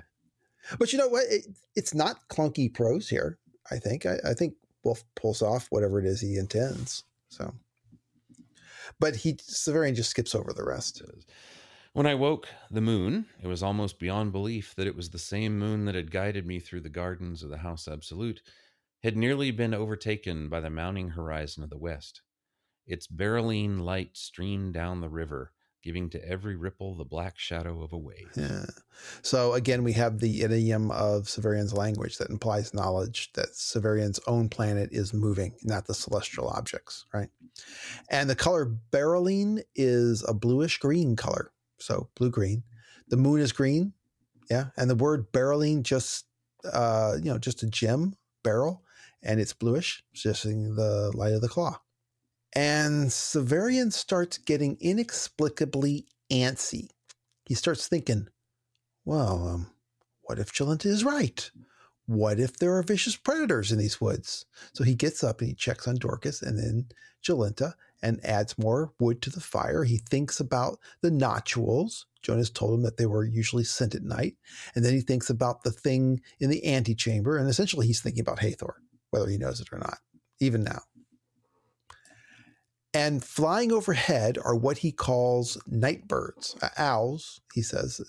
[0.78, 1.24] but you know what?
[1.30, 3.38] It, it's not clunky prose here.
[3.70, 4.06] I think.
[4.06, 4.54] I, I, think
[4.84, 7.04] Wolfe pulls off whatever it is he intends.
[7.30, 7.52] So,
[9.00, 11.02] but he Severian just skips over the rest.
[11.92, 13.26] When I woke, the moon.
[13.42, 16.60] It was almost beyond belief that it was the same moon that had guided me
[16.60, 18.42] through the gardens of the House Absolute.
[19.06, 22.22] Had nearly been overtaken by the mounting horizon of the west.
[22.88, 27.92] Its beryline light streamed down the river, giving to every ripple the black shadow of
[27.92, 28.32] a wave.
[28.34, 28.64] Yeah.
[29.22, 34.48] So again, we have the idiom of Severian's language that implies knowledge that Severian's own
[34.48, 37.30] planet is moving, not the celestial objects, right?
[38.10, 41.52] And the color beryline is a bluish green color.
[41.78, 42.64] So blue green.
[43.06, 43.92] The moon is green.
[44.50, 44.70] Yeah.
[44.76, 46.26] And the word beryline just,
[46.72, 48.82] uh, you know, just a gem, beryl,
[49.26, 51.80] and it's bluish, suggesting the light of the claw.
[52.54, 56.88] And Severian starts getting inexplicably antsy.
[57.44, 58.28] He starts thinking,
[59.04, 59.70] well, um,
[60.22, 61.50] what if Jolenta is right?
[62.06, 64.46] What if there are vicious predators in these woods?
[64.74, 66.86] So he gets up and he checks on Dorcas and then
[67.22, 69.82] Jolenta and adds more wood to the fire.
[69.82, 72.04] He thinks about the notules.
[72.22, 74.36] Jonas told him that they were usually sent at night.
[74.74, 77.36] And then he thinks about the thing in the antechamber.
[77.36, 78.74] And essentially, he's thinking about Hethor,
[79.16, 79.98] whether he knows it or not,
[80.40, 80.80] even now.
[82.94, 88.00] And flying overhead are what he calls night birds, uh, owls, he says.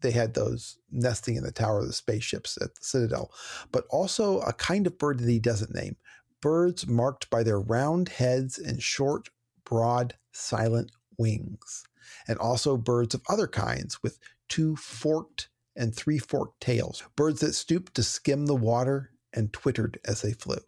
[0.00, 3.32] They had those nesting in the tower of the spaceships at the Citadel,
[3.72, 5.96] but also a kind of bird that he doesn't name
[6.40, 9.28] birds marked by their round heads and short,
[9.64, 11.82] broad, silent wings,
[12.28, 17.54] and also birds of other kinds with two forked and three forked tails, birds that
[17.54, 20.58] stoop to skim the water and twittered as they flew.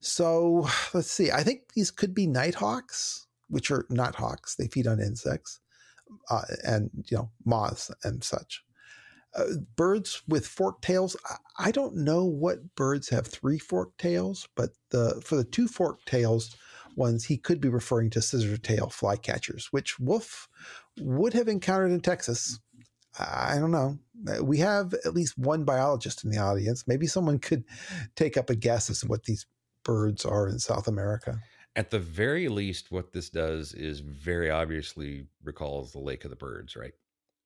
[0.00, 1.30] So let's see.
[1.30, 4.56] I think these could be nighthawks, which are not hawks.
[4.56, 5.60] They feed on insects
[6.30, 8.64] uh, and you know moths and such.
[9.34, 9.44] Uh,
[9.76, 11.16] birds with forked tails.
[11.28, 15.68] I, I don't know what birds have three forked tails, but the for the two
[15.68, 16.56] forked tails
[16.96, 20.48] ones, he could be referring to scissor tail flycatchers, which Wolfe
[20.98, 22.58] would have encountered in Texas.
[23.18, 23.98] I don't know.
[24.42, 26.84] We have at least one biologist in the audience.
[26.86, 27.64] Maybe someone could
[28.14, 29.46] take up a guess as to what these
[29.84, 31.38] birds are in South America.
[31.76, 36.36] At the very least, what this does is very obviously recalls the Lake of the
[36.36, 36.94] Birds, right?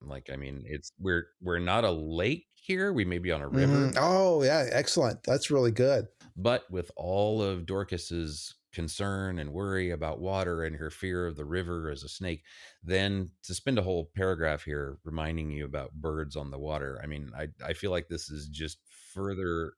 [0.01, 2.93] Like, I mean, it's we're we're not a lake here.
[2.93, 3.73] We may be on a river.
[3.73, 3.99] Mm-hmm.
[4.01, 5.23] Oh, yeah, excellent.
[5.25, 6.07] That's really good.
[6.37, 11.45] But with all of Dorcas's concern and worry about water and her fear of the
[11.45, 12.43] river as a snake,
[12.83, 17.01] then to spend a whole paragraph here reminding you about birds on the water.
[17.03, 18.79] I mean, I I feel like this is just
[19.15, 19.75] further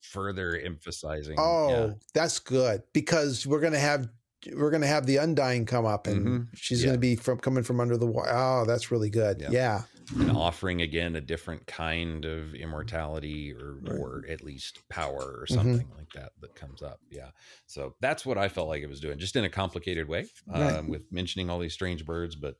[0.00, 1.36] further emphasizing.
[1.38, 1.92] Oh, yeah.
[2.14, 4.08] that's good because we're gonna have
[4.54, 6.48] we're gonna have the Undine come up and Mhm.
[6.54, 6.86] she's Yeah.
[6.88, 8.30] gonna be from coming from under the water.
[8.32, 9.40] Oh, that's really good.
[9.40, 9.50] Yeah.
[9.50, 9.82] Yeah.
[10.18, 13.92] and offering again a different kind of immortality or Right.
[13.96, 15.54] or at least power or Mhm.
[15.54, 17.30] something like that that comes up yeah
[17.66, 20.60] so that's what i felt like it was doing just in a complicated way um,
[20.60, 20.88] Right.
[20.88, 22.56] with mentioning all these strange birds but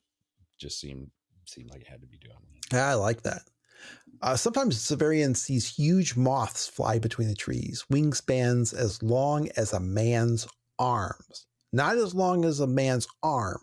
[0.59, 1.11] just seemed
[1.45, 2.37] seemed like it had to be doing
[2.71, 3.43] I like that.
[4.23, 9.81] Uh, sometimes Severian sees huge moths fly between the trees, wingspans as long as a
[9.81, 10.47] man's
[10.79, 11.47] arms.
[11.73, 13.61] Not as long as a man's arm,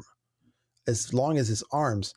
[0.88, 2.14] as long as his arms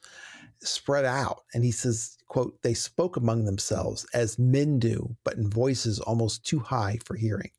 [0.63, 1.43] spread out.
[1.55, 6.47] And he says, quote, they spoke among themselves as men do, but in voices almost
[6.47, 7.51] too high for hearing.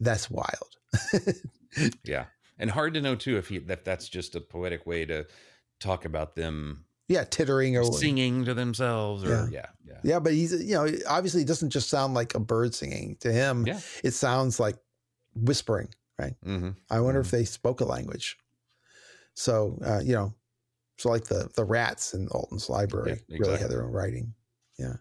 [0.00, 0.76] That's wild.
[2.04, 2.26] yeah
[2.58, 5.26] and hard to know too if he that that's just a poetic way to
[5.80, 9.46] talk about them yeah, tittering or singing to themselves or Yeah.
[9.50, 12.74] yeah yeah Yeah, but he's you know obviously it doesn't just sound like a bird
[12.74, 13.66] singing to him.
[13.66, 13.80] Yeah.
[14.02, 14.76] It sounds like
[15.34, 15.88] whispering.
[16.42, 18.36] Hmm I wonder if they spoke a language.
[19.34, 20.34] So uh, you know,
[20.98, 23.76] so like the the rats in Ultan's library Yeah, really had exactly.
[23.76, 24.34] their own writing.
[24.78, 24.96] Yeah.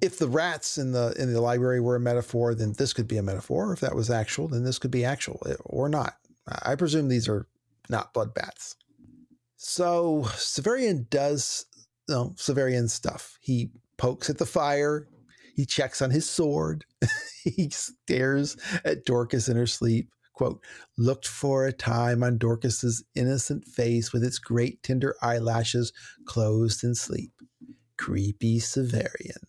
[0.00, 3.16] If the rats in the in the library were a metaphor, then this could be
[3.16, 3.72] a metaphor.
[3.72, 6.14] If that was actual, then this could be actual eh, or not.
[6.62, 7.46] I presume these are
[7.88, 8.76] not blood bats.
[9.56, 11.66] So Severian does
[12.08, 13.38] you know, Severian stuff.
[13.40, 15.08] He pokes at the fire.
[15.54, 16.84] He checks on his sword.
[17.44, 20.10] he stares at Dorcas in her sleep.
[20.34, 20.62] Quote,
[20.96, 25.92] looked for a time on Dorcas's innocent face with its great tender eyelashes
[26.24, 27.32] closed in sleep.
[27.98, 29.44] Creepy Severian.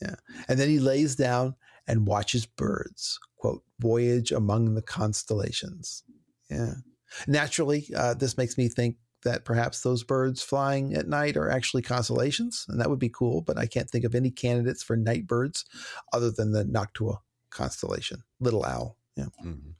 [0.00, 0.14] Yeah.
[0.48, 1.56] And then he lays down
[1.86, 6.04] and watches birds, quote, voyage among the constellations.
[6.50, 6.74] Yeah.
[7.26, 11.82] Naturally, uh, this makes me think that perhaps those birds flying at night are actually
[11.82, 15.26] constellations, and that would be cool, but I can't think of any candidates for night
[15.26, 15.64] birds
[16.12, 17.18] other than the Noctua
[17.50, 18.96] constellation, Little Owl.
[19.16, 19.26] Yeah.
[19.40, 19.72] hmm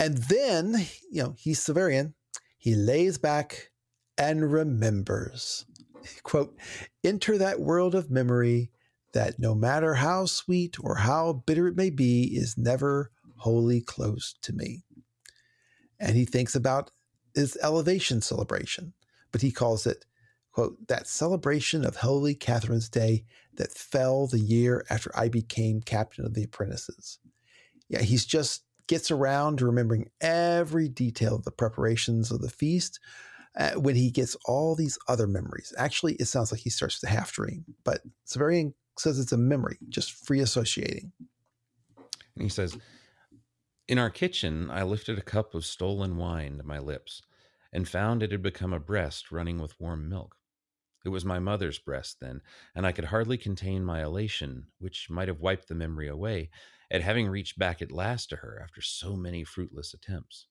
[0.00, 2.14] And then, you know, he's Severian.
[2.56, 3.70] He lays back
[4.16, 5.66] and remembers.
[6.22, 6.56] Quote,
[7.04, 8.70] enter that world of memory
[9.12, 14.40] that no matter how sweet or how bitter it may be, is never wholly closed
[14.42, 14.84] to me.
[15.98, 16.92] And he thinks about
[17.34, 18.94] his elevation celebration,
[19.32, 20.06] but he calls it,
[20.52, 23.24] quote, that celebration of Holy Catherine's Day
[23.56, 27.18] that fell the year after I became captain of the apprentices.
[27.90, 33.00] Yeah, he's just gets around to remembering every detail of the preparations of the feast
[33.56, 35.72] uh, when he gets all these other memories.
[35.76, 39.78] Actually, it sounds like he starts to half dream, but Severian says it's a memory,
[39.88, 41.12] just free associating.
[42.36, 42.76] And he says,
[43.88, 47.22] In our kitchen, I lifted a cup of stolen wine to my lips
[47.72, 50.36] and found it had become a breast running with warm milk.
[51.04, 52.42] It was my mother's breast then,
[52.74, 56.50] and I could hardly contain my elation, which might have wiped the memory away,
[56.90, 60.46] at having reached back at last to her after so many fruitless attempts.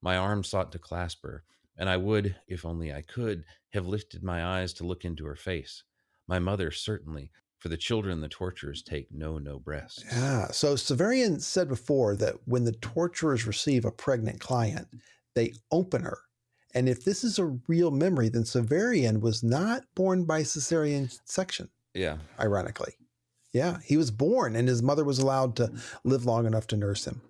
[0.00, 1.44] My arm sought to clasp her,
[1.76, 5.36] and I would, if only I could, have lifted my eyes to look into her
[5.36, 5.82] face.
[6.26, 10.04] My mother, certainly, for the children the torturers take no no breasts.
[10.10, 10.48] Yeah.
[10.50, 14.88] So Severian said before that when the torturers receive a pregnant client,
[15.34, 16.18] they open her.
[16.74, 21.68] And if this is a real memory, then Severian was not born by cesarean section,
[21.94, 22.18] Yeah.
[22.38, 22.94] ironically.
[23.52, 25.72] Yeah, he was born and his mother was allowed to
[26.04, 27.20] live long enough to nurse him.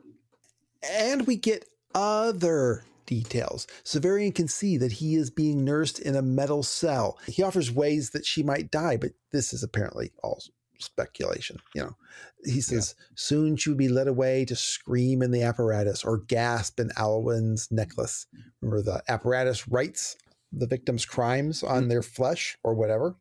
[0.83, 3.67] And we get other details.
[3.85, 7.19] Severian can see that he is being nursed in a metal cell.
[7.27, 10.41] He offers ways that she might die, but this is apparently all
[10.81, 11.59] speculation.
[11.75, 11.97] You know,
[12.45, 16.81] he says soon she would be led away to scream in the apparatus or gasp
[16.81, 18.27] in Alwyn's necklace.
[18.61, 20.17] Remember, the apparatus writes
[20.53, 21.89] the victim's crimes on mm-hmm.
[21.89, 23.17] their flesh or whatever.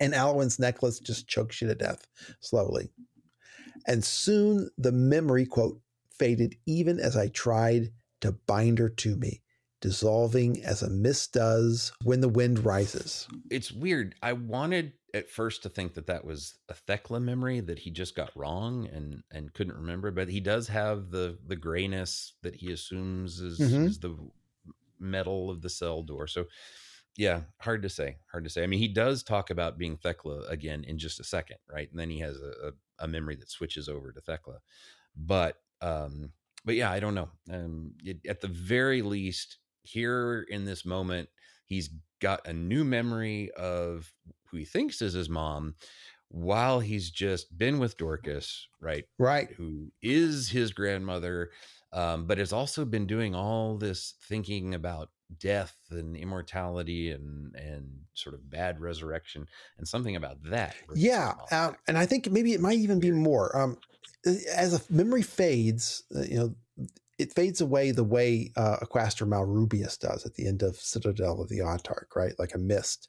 [0.00, 2.06] And Alwyn's necklace just chokes you to death
[2.40, 2.90] slowly.
[3.86, 5.80] And soon the memory, quote,
[6.18, 7.90] faded even as I tried
[8.20, 9.42] to bind her to me,
[9.80, 13.28] dissolving as a mist does when the wind rises.
[13.50, 14.14] It's weird.
[14.22, 18.14] I wanted at first to think that that was a Thecla memory that he just
[18.14, 22.72] got wrong and and couldn't remember, but he does have the the grayness that he
[22.72, 23.86] assumes is, Mhm.
[23.86, 24.16] is the
[24.98, 26.26] metal of the cell door.
[26.26, 26.46] So
[27.16, 28.16] yeah, hard to say.
[28.30, 28.62] Hard to say.
[28.62, 31.90] I mean, he does talk about being Thecla again in just a second, right?
[31.90, 32.68] And then he has a,
[33.00, 34.60] a, a memory that switches over to Thecla.
[35.14, 36.32] But um,
[36.64, 37.28] but yeah, I don't know.
[37.50, 41.28] Um, it, at the very least, here in this moment,
[41.72, 44.12] he's got a new memory of
[44.50, 45.74] who he thinks is his mom,
[46.28, 49.04] while he's just been with Dorcas, right?
[49.18, 49.50] Right.
[49.56, 51.50] Who is his grandmother,
[51.92, 57.88] um, but has also been doing all this thinking about death and immortality and and
[58.14, 59.46] sort of bad resurrection
[59.78, 60.74] and something about that.
[60.94, 63.56] Yeah, um, and I think maybe it might even be more.
[63.56, 63.78] Um,
[64.24, 66.54] as a memory fades, uh, you know,
[67.22, 71.48] it fades away the way uh, Aquaster Malrubius does at the end of Citadel of
[71.48, 72.36] the Autarch, right?
[72.36, 73.08] Like a mist.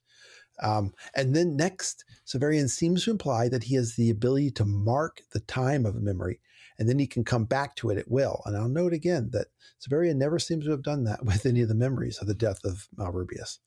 [0.61, 5.21] Um, and then next, Severian seems to imply that he has the ability to mark
[5.31, 6.39] the time of memory,
[6.77, 8.43] and then he can come back to it at will.
[8.45, 9.47] And I'll note again that
[9.81, 12.63] Severian never seems to have done that with any of the memories of the death
[12.63, 13.57] of Malrubius.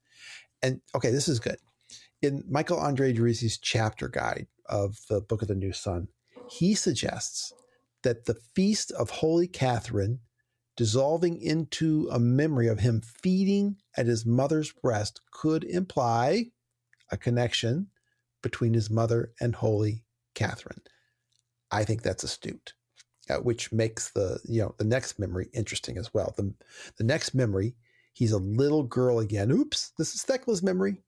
[0.63, 1.59] And okay, this is good.
[2.23, 6.07] In Michael Andre-Driussi's chapter guide of the Book of the New Sun,
[6.49, 7.53] he suggests
[8.05, 10.21] that the feast of Holy Catherine
[10.77, 16.47] dissolving into a memory of him feeding at his mother's breast could imply
[17.11, 17.89] a connection
[18.43, 20.05] between his mother and Holy
[20.35, 20.83] Catherine.
[21.71, 22.75] I think that's astute,
[23.29, 26.35] uh, which makes the you know the next memory interesting as well.
[26.37, 26.55] The
[26.99, 27.75] the next memory,
[28.13, 29.51] he's a little girl again.
[29.51, 30.99] Oops, this is Thecla's memory.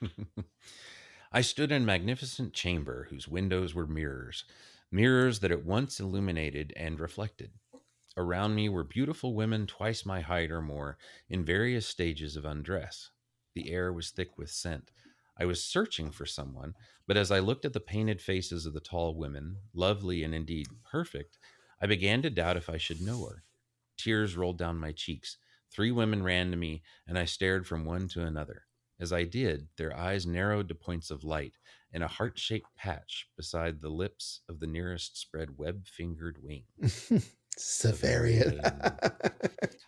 [1.32, 4.44] I stood in a magnificent chamber whose windows were mirrors,
[4.90, 7.50] mirrors that at once illuminated and reflected.
[8.18, 10.98] Around me were beautiful women twice my height or more,
[11.28, 13.12] in various stages of undress.
[13.54, 14.90] The air was thick with scent.
[15.38, 16.74] I was searching for someone,
[17.06, 20.66] but as I looked at the painted faces of the tall women, lovely and indeed
[20.90, 21.38] perfect,
[21.80, 23.44] I began to doubt if I should know her.
[23.96, 25.36] Tears rolled down my cheeks.
[25.70, 28.64] Three women ran to me, and I stared from one to another.
[28.98, 31.52] As I did, their eyes narrowed to points of light,
[31.92, 36.64] and a heart shaped patch beside the lips of the nearest spread web fingered wing.
[37.58, 38.60] Severian.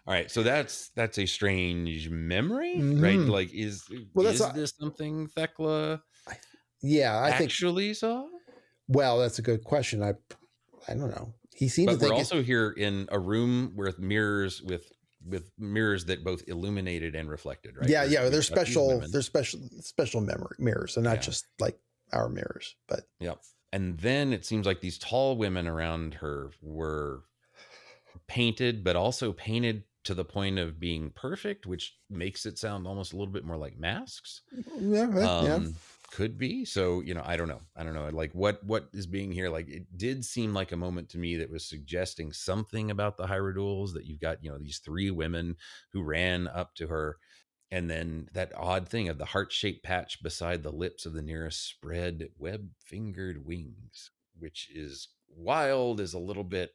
[0.06, 3.02] All right, so that's that's a strange memory, mm-hmm.
[3.02, 3.18] right?
[3.18, 6.02] Like, is well, is a, this something Thecla?
[6.28, 6.36] I,
[6.82, 8.26] yeah, I actually think, saw.
[8.88, 10.02] Well, that's a good question.
[10.02, 10.14] I
[10.88, 11.34] I don't know.
[11.54, 11.96] He seems.
[11.96, 14.90] But we're also here in a room with mirrors with
[15.24, 17.88] with mirrors that both illuminated and reflected, right?
[17.88, 18.28] Yeah, yeah.
[18.28, 19.02] They're special.
[19.12, 21.22] They're special special memory mirrors, and not yeah.
[21.22, 21.78] just like
[22.12, 22.74] our mirrors.
[22.88, 23.34] But yeah.
[23.72, 27.22] And then it seems like these tall women around her were
[28.26, 33.12] painted, but also painted to the point of being perfect, which makes it sound almost
[33.12, 34.42] a little bit more like masks.
[34.78, 35.68] Yeah, right, um, yeah.
[36.12, 36.64] Could be.
[36.64, 37.60] So, you know, I don't know.
[37.76, 38.08] I don't know.
[38.08, 39.48] Like what what is being here?
[39.48, 43.26] Like it did seem like a moment to me that was suggesting something about the
[43.26, 45.56] Hierodules that you've got, you know, these three women
[45.92, 47.18] who ran up to her.
[47.70, 51.22] And then that odd thing of the heart shaped patch beside the lips of the
[51.22, 56.72] nearest spread web fingered wings, which is wild, is a little bit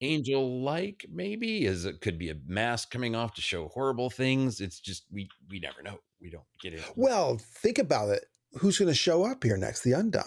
[0.00, 4.60] angel like maybe is it could be a mask coming off to show horrible things
[4.60, 8.24] it's just we we never know we don't get it well think about it
[8.54, 10.24] who's going to show up here next the Undine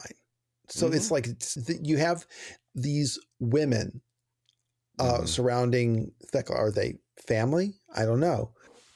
[0.69, 0.95] so mm-hmm.
[0.95, 2.26] it's like it's, you have
[2.76, 4.01] these women
[4.99, 5.26] uh, mm-hmm.
[5.26, 6.55] surrounding Thecla.
[6.55, 6.95] Are they
[7.28, 7.76] family?
[7.95, 8.51] I don't know.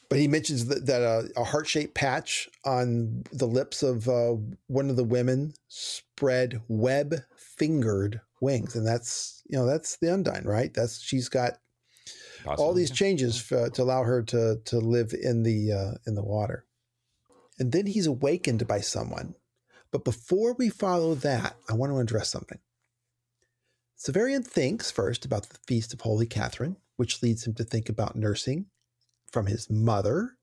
[0.09, 4.35] But he mentions that, that uh, a heart shaped patch on the lips of uh,
[4.67, 7.15] one of the women spread web
[7.57, 10.73] fingered wings, and that's you know that's the Undine, right?
[10.73, 11.57] That's she's got
[12.43, 12.63] Possibly.
[12.63, 16.23] all these changes for, to allow her to to live in the uh, in the
[16.23, 16.65] water,
[17.59, 19.35] and then he's awakened by someone.
[19.91, 22.59] But before we follow that, I want to address something.
[23.97, 28.15] Severian thinks first about the feast of Holy Catherine, which leads him to think about
[28.15, 28.67] nursing
[29.31, 30.37] from his mother,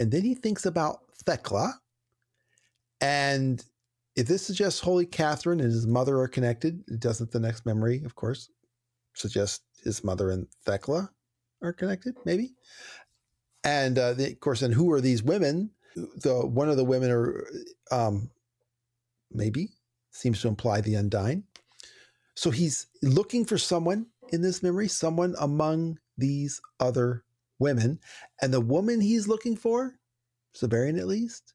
[0.00, 1.80] and then he thinks about Thecla,
[3.00, 3.62] and
[4.18, 8.02] if this suggests Holy Catherine and his mother are connected, it doesn't the next memory,
[8.04, 8.50] of course,
[9.14, 11.08] suggest his mother and Thecla
[11.62, 12.50] are connected, maybe?
[13.62, 15.70] And uh, the, of course, and who are these women?
[15.94, 17.46] The one of the women are
[17.92, 18.28] um,
[19.30, 19.68] maybe
[20.10, 21.44] seems to imply the Undine.
[22.34, 27.22] So he's looking for someone in this memory, someone among these other
[27.60, 28.00] women,
[28.42, 29.94] and the woman he's looking for,
[30.56, 31.54] Severian at least,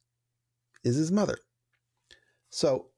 [0.86, 1.39] is his mother.
[2.54, 2.89] So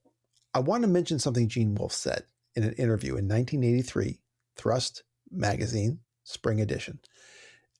[0.52, 2.24] I want to mention something Gene Wolfe said
[2.56, 4.20] in an interview in 1983,
[4.54, 7.00] Thrust Magazine, Spring Edition.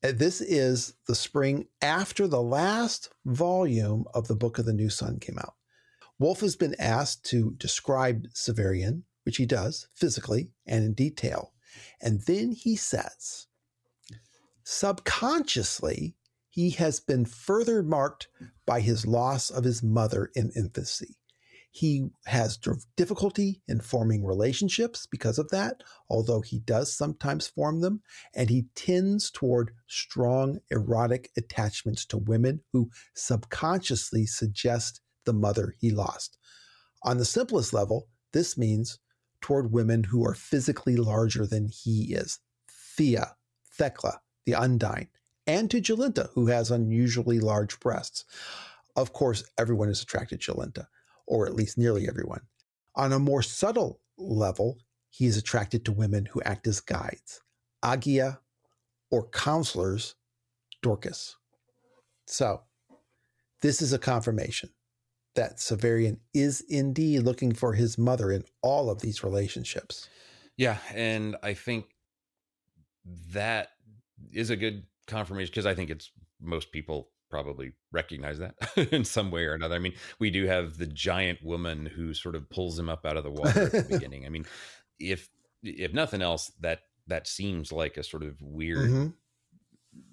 [0.02, 4.88] Uh, this is the spring after the last volume of the Book of the New
[4.88, 5.52] Sun came out.
[6.18, 11.52] Wolfe has been asked to describe Severian, which he does physically and in detail.
[12.00, 13.48] And then he says,
[14.64, 16.16] subconsciously,
[16.48, 18.28] he has been further marked
[18.64, 21.18] by his loss of his mother in infancy.
[21.76, 22.58] He has
[22.96, 28.00] difficulty in forming relationships because of that, although he does sometimes form them.
[28.34, 35.90] And he tends toward strong erotic attachments to women who subconsciously suggest the mother he
[35.90, 36.38] lost.
[37.02, 38.98] On the simplest level, this means
[39.42, 42.38] toward women who are physically larger than he is.
[42.70, 43.36] Thea,
[43.74, 45.08] Thecla, the Undine,
[45.46, 48.24] and to Jolenta, who has unusually large breasts.
[48.96, 50.86] Of course, everyone is attracted to Jolenta,
[51.26, 52.42] or at least nearly everyone.
[52.94, 54.78] On a more subtle level,
[55.10, 57.40] he is attracted to women who act as guides,
[57.84, 58.38] Agia,
[59.10, 60.14] or counselors,
[60.82, 61.36] Dorcas.
[62.26, 62.62] So,
[63.62, 64.70] this is a confirmation
[65.34, 70.08] that Severian is indeed looking for his mother in all of these relationships.
[70.56, 71.86] Yeah, and I think
[73.32, 73.68] that
[74.32, 76.10] is a good confirmation because I think it's
[76.40, 78.54] most people probably recognize that
[78.92, 79.74] in some way or another.
[79.74, 83.16] I mean, we do have the giant woman who sort of pulls him up out
[83.16, 84.26] of the water at the beginning.
[84.26, 84.46] I mean,
[84.98, 85.28] if
[85.62, 89.08] if nothing else, that that seems like a sort of weird mm-hmm.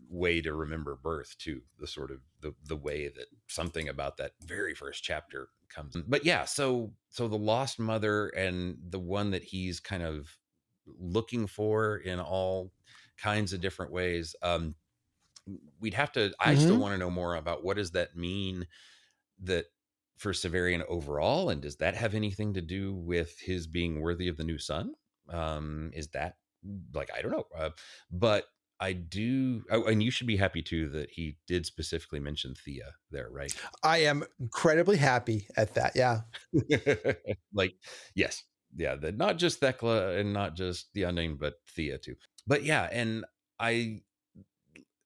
[0.09, 1.61] way to remember birth too.
[1.79, 5.95] The sort of the the way that something about that very first chapter comes.
[6.07, 10.37] But yeah, so so the lost mother and the one that he's kind of
[10.99, 12.71] looking for in all
[13.17, 14.35] kinds of different ways.
[14.41, 14.75] Um,
[15.79, 16.33] we'd have to.
[16.39, 16.61] I mm-hmm.
[16.61, 18.67] still want to know more about what does that mean
[19.43, 19.65] that
[20.17, 24.37] for Severian overall, and does that have anything to do with his being worthy of
[24.37, 24.93] the new sun?
[25.29, 26.35] Um, is that
[26.93, 27.69] like I don't know, uh,
[28.11, 28.45] but
[28.79, 32.91] I do, oh, and you should be happy too that he did specifically mention Thea
[33.11, 33.53] there, right?
[33.83, 35.93] I am incredibly happy at that.
[35.95, 36.21] Yeah,
[37.53, 37.75] like
[38.15, 38.43] yes,
[38.75, 42.15] yeah, that not just Thecla and not just the unnamed, but Thea too.
[42.45, 43.25] But yeah, and
[43.59, 44.01] I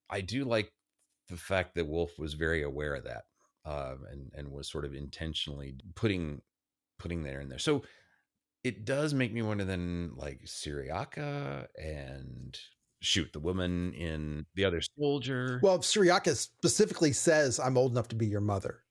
[0.10, 0.72] I do like
[1.30, 3.24] the fact that Wolfe was very aware of that
[3.66, 6.42] um, and and was sort of intentionally putting
[7.00, 7.60] putting there in there.
[7.60, 7.84] So
[8.64, 12.58] it does make me wonder then like Cyriaca and
[13.02, 15.60] shoot the woman in the other soldier.
[15.62, 18.84] Well, Cyriaca specifically says, "I'm old enough to be your mother."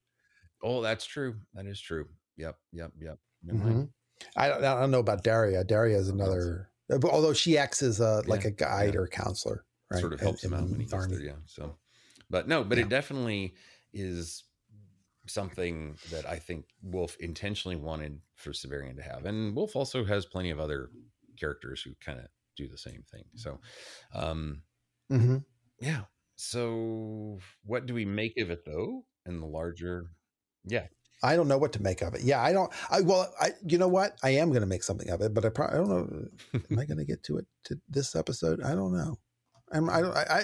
[0.62, 1.36] Oh, that's true.
[1.54, 2.06] That is true.
[2.36, 2.56] Yep.
[2.72, 2.92] Yep.
[3.00, 3.18] Yep.
[3.46, 3.82] Mm-hmm.
[4.36, 5.62] I, don't, I don't know about Daria.
[5.62, 6.70] Daria is another,
[7.04, 9.00] although she acts as a like yeah, a guide yeah.
[9.00, 10.00] or counselor right?
[10.00, 11.32] Sort of helps him out when he gets there, yeah.
[11.46, 11.76] So,
[12.30, 12.84] but no, but yeah.
[12.84, 13.54] it definitely
[13.92, 14.44] is
[15.28, 20.26] something that I think Wolfe intentionally wanted for Severian to have, and Wolfe also has
[20.26, 20.90] plenty of other
[21.38, 22.26] characters who kind of
[22.56, 23.24] do the same thing.
[23.34, 23.60] So,
[24.14, 24.62] um,
[25.12, 25.38] mm-hmm.
[25.80, 26.02] yeah.
[26.36, 29.04] So, what do we make of it though?
[29.24, 30.10] In the larger,
[30.64, 30.86] yeah,
[31.22, 32.22] I don't know what to make of it.
[32.22, 32.70] Yeah, I don't.
[32.90, 34.18] I well, I you know what?
[34.22, 36.28] I am going to make something of it, but I probably I don't know.
[36.70, 38.62] am I going to get to it to this episode?
[38.62, 39.18] I don't know.
[39.72, 40.42] I, I,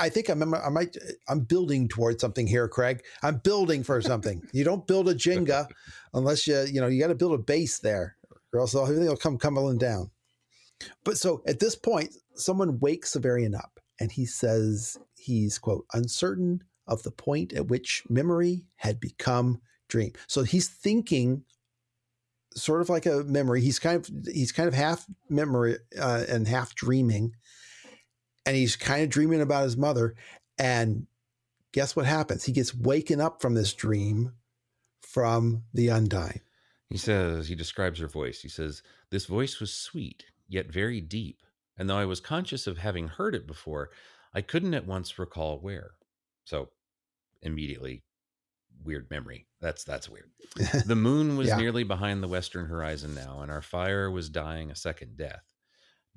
[0.00, 0.96] I think I'm, I might,
[1.28, 3.02] I'm building towards something here, Craig.
[3.22, 4.42] I'm building for something.
[4.52, 5.68] you don't build a Jenga
[6.12, 8.16] unless you, you know, you got to build a base there
[8.52, 10.10] or else everything will come tumbling down.
[11.04, 16.62] But so at this point, someone wakes Severian up and he says he's, quote, uncertain
[16.86, 20.12] of the point at which memory had become dream.
[20.26, 21.44] So he's thinking
[22.54, 23.60] sort of like a memory.
[23.60, 27.32] He's kind of, he's kind of half memory uh, and half dreaming
[28.48, 30.14] and he's kind of dreaming about his mother.
[30.58, 31.06] And
[31.72, 32.44] guess what happens?
[32.44, 34.32] He gets waken up from this dream
[35.02, 36.40] from the Undine.
[36.88, 38.40] He says, he describes her voice.
[38.40, 41.42] He says, This voice was sweet, yet very deep.
[41.76, 43.90] And though I was conscious of having heard it before,
[44.32, 45.90] I couldn't at once recall where.
[46.44, 46.70] So
[47.42, 48.02] immediately,
[48.82, 49.46] weird memory.
[49.60, 50.30] That's that's weird.
[50.86, 51.58] The moon was yeah.
[51.58, 55.44] nearly behind the western horizon now, and our fire was dying a second death.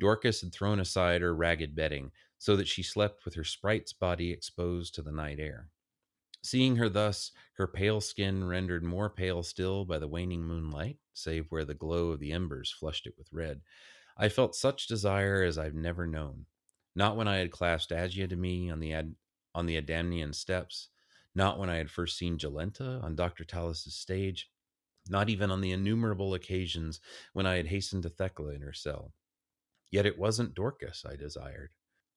[0.02, 4.32] Dorcas had thrown aside her ragged bedding, so that she slept with her sprite's body
[4.32, 5.70] exposed to the night air.
[6.42, 11.46] Seeing her thus, her pale skin rendered more pale still by the waning moonlight, save
[11.52, 13.62] where the glow of the embers flushed it with red,
[14.18, 16.48] I felt such desire as I've never known.
[16.96, 19.16] Not when I had clasped Agia to me on the Ad-
[19.54, 20.90] on the Adamnian steps,
[21.36, 23.44] not when I had first seen Jolenta on Dr.
[23.44, 24.50] Talos's stage,
[25.08, 27.00] not even on the innumerable occasions
[27.34, 29.14] when I had hastened to Thecla in her cell.
[29.92, 31.72] Yet it wasn't Dorcas I desired.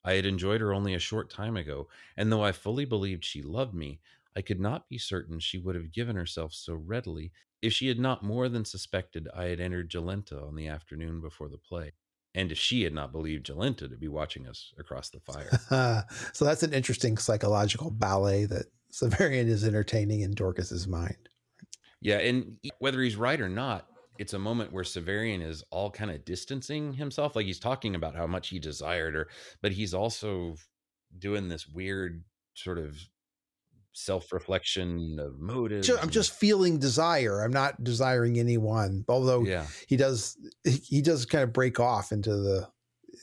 [0.05, 3.43] I had enjoyed her only a short time ago, and though I fully believed she
[3.43, 4.01] loved me,
[4.37, 7.99] I could not be certain she would have given herself so readily if she had
[7.99, 11.93] not more than suspected I had entered Jolenta on the afternoon before the play,
[12.35, 15.21] and if she had not believed Jolenta to be watching us across the
[15.71, 16.05] fire.
[16.33, 21.29] so that's an interesting psychological ballet that Severian is entertaining in Dorcas's mind.
[22.01, 23.89] Yeah, and whether he's right or not,
[24.19, 27.35] it's a moment where Severian is all kind of distancing himself.
[27.35, 29.29] Like he's talking about how much he desired her,
[29.63, 30.57] but he's also
[31.19, 32.97] doing this weird sort of
[33.93, 35.89] self-reflection of motives.
[35.91, 37.41] I'm just feeling desire.
[37.41, 39.05] I'm not desiring anyone.
[39.09, 39.67] Although yeah.
[39.89, 42.69] he does he does kind of break off into the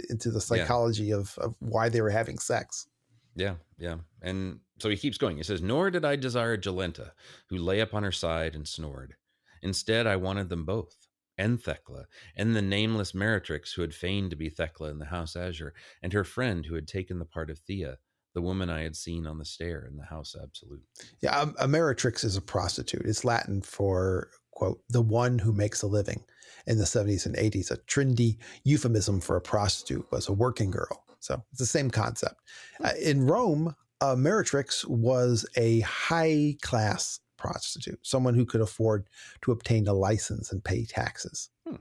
[0.09, 1.17] into the psychology yeah.
[1.17, 2.87] of, of why they were having sex.
[3.35, 3.95] Yeah, yeah.
[4.21, 5.37] And so he keeps going.
[5.37, 7.11] He says, Nor did I desire Jolenta,
[7.49, 9.15] who lay upon her side and snored
[9.61, 11.07] Instead, I wanted them both,
[11.37, 12.05] and Thecla,
[12.35, 16.13] and the nameless Meretrix who had feigned to be Thecla in the House Azure, and
[16.13, 17.97] her friend who had taken the part of Thea,
[18.33, 20.83] the woman I had seen on the stair in the House Absolute.
[21.21, 23.05] Yeah, a, a meretrix is a prostitute.
[23.05, 26.23] It's Latin for, quote, the one who makes a living.
[26.67, 31.03] In the 70s and 80s, a trendy euphemism for a prostitute was a working girl.
[31.19, 32.35] So it's the same concept.
[32.83, 39.07] Uh, in Rome, a meretrix was a high class prostitute, someone who could afford
[39.41, 41.49] to obtain a license and pay taxes.
[41.67, 41.77] Oh,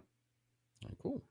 [1.03, 1.23] cool.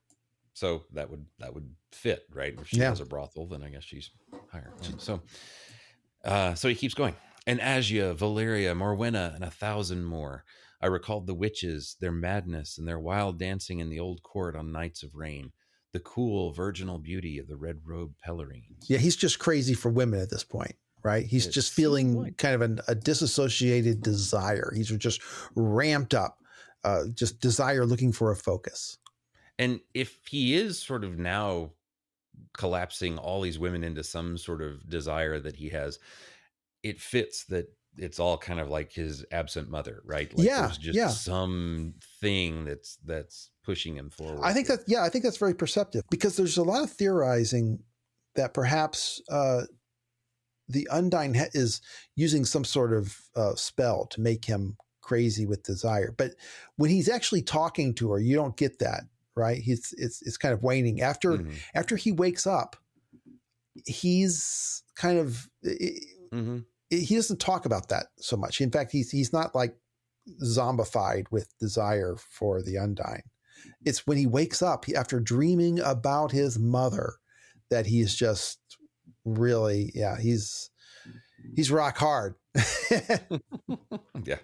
[0.54, 2.54] So that would that would fit, right?
[2.60, 2.90] If she Yeah.
[2.90, 4.10] has a brothel, then I guess she's
[4.52, 4.72] higher.
[4.82, 4.90] Yeah.
[4.98, 5.22] So,
[6.24, 7.14] uh, so he keeps going.
[7.46, 10.44] And Agia, Valeria, Morwenna, and a thousand more.
[10.82, 14.72] I recalled the witches, their madness, and their wild dancing in the old court on
[14.72, 15.52] nights of rain.
[15.92, 18.84] The cool, virginal beauty of the red robed Pelerines.
[18.86, 21.26] Yeah, he's just crazy for women at this point, right?
[21.26, 24.72] He's It just feeling kind of an, a disassociated desire.
[24.74, 25.22] He's just
[25.54, 26.38] ramped up,
[26.84, 28.98] uh, just desire looking for a focus.
[29.58, 31.72] And if he is sort of now
[32.56, 35.98] collapsing all these women into some sort of desire that he has,
[36.82, 40.36] it fits that it's all kind of like his absent mother, right?
[40.36, 41.08] Like Yeah, there's just yeah.
[41.08, 44.40] some thing that's that's pushing him forward.
[44.42, 47.80] I think that, yeah, I think that's very perceptive because there's a lot of theorizing
[48.36, 49.62] that perhaps uh,
[50.72, 51.80] the Undine is
[52.16, 56.14] using some sort of uh, spell to make him crazy with desire.
[56.16, 56.34] But
[56.76, 59.04] when he's actually talking to her, you don't get that,
[59.34, 59.58] right?
[59.58, 62.76] He's it's it's kind of waning after Mhm, after he wakes up.
[63.86, 66.64] He's kind of mhm.
[66.90, 68.60] he doesn't talk about that so much.
[68.60, 69.76] In fact, he's he's not like
[70.44, 73.22] zombified with desire for the Undine.
[73.84, 77.14] It's when he wakes up after dreaming about his mother
[77.70, 78.59] that he's just
[79.24, 80.70] really, yeah, he's
[81.56, 82.34] he's rock hard.
[84.24, 84.38] yeah.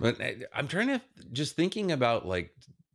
[0.00, 1.00] But I- I'm trying to
[1.32, 2.50] just thinking about like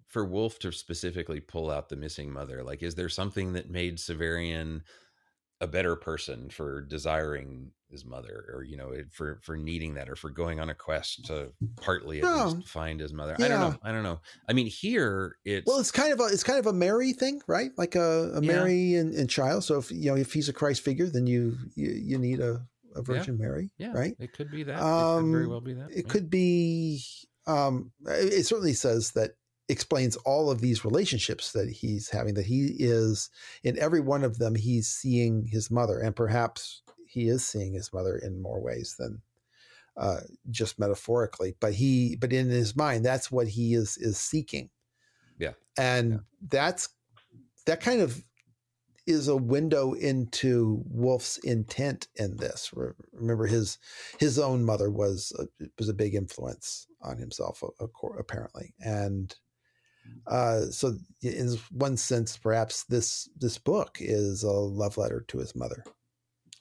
[0.07, 2.63] for Wolfe to specifically pull out the missing mother.
[2.63, 4.81] Like, is there something that made Severian
[5.61, 10.15] a better person for desiring his mother, or you know, for for needing that, or
[10.15, 12.47] for going on a quest to partly at No.
[12.49, 13.35] least find his mother?
[13.39, 13.75] I don't know.
[13.83, 14.19] I don't know.
[14.49, 17.41] I mean, here it's well, it's kind of a it's kind of a Mary thing,
[17.47, 17.71] right?
[17.77, 18.47] Like a, a Yeah.
[18.53, 19.63] Mary and, and child.
[19.63, 22.65] So if you know if he's a Christ figure, then you you, you need a,
[22.95, 24.15] a Virgin Mary, yeah, right?
[24.19, 24.75] It could be that.
[24.75, 25.91] it could very Um, well be that.
[25.91, 26.11] it yeah.
[26.11, 27.03] could be
[27.47, 29.31] um it it certainly says that
[29.69, 33.29] explains all of these relationships that he's having that he is
[33.63, 36.81] in every one of them he's seeing his mother and perhaps
[37.11, 39.21] he is seeing his mother in more ways than
[39.97, 44.69] uh just metaphorically but he but in his mind that's what he is is seeking
[45.37, 45.53] Yeah.
[45.77, 46.17] and Yeah.
[46.49, 46.89] that's
[47.65, 48.23] that kind of
[49.07, 52.71] is a window into Wolfe's intent in this.
[53.13, 53.79] Remember, his
[54.19, 58.73] his own mother was a, was a big influence on himself, a- a cor- apparently,
[58.79, 59.35] and
[60.27, 65.55] uh, so in one sense, perhaps this this book is a love letter to his
[65.55, 65.83] mother.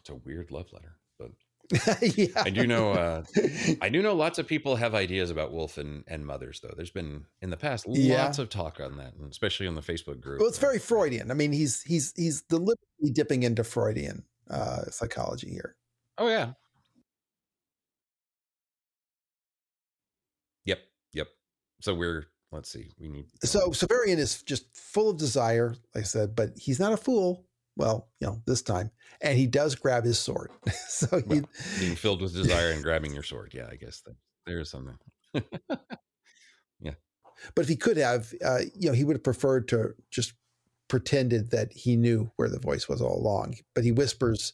[0.00, 1.30] It's a weird love letter, but
[2.18, 2.92] yeah, I do know.
[2.92, 3.22] Uh,
[3.80, 6.72] I do know lots of people have ideas about Wolfe and, and mothers, though.
[6.76, 8.24] There's been in the past Yeah.
[8.24, 10.40] lots of talk on that, and especially on the Facebook group.
[10.40, 11.30] well, it's very Freudian.
[11.30, 15.76] I mean, he's he's he's deliberately dipping into Freudian uh, psychology here.
[16.18, 16.52] Oh yeah.
[20.64, 20.80] Yep.
[21.12, 21.28] Yep.
[21.80, 22.88] So we're let's see.
[22.98, 26.92] We need So Severian is just full of desire, like I said, but he's not
[26.92, 27.46] a fool.
[27.80, 28.90] Well, you know, this time,
[29.22, 30.50] and he does grab his sword.
[30.86, 33.52] so he, Well, being filled with desire and grabbing your sword.
[33.54, 34.16] Yeah, I guess that,
[34.46, 34.98] there's something.
[36.82, 36.92] Yeah.
[37.54, 40.32] But if he could have, uh, you know, he would have preferred to just
[40.88, 43.56] pretended that he knew where the voice was all along.
[43.74, 44.52] But he whispers,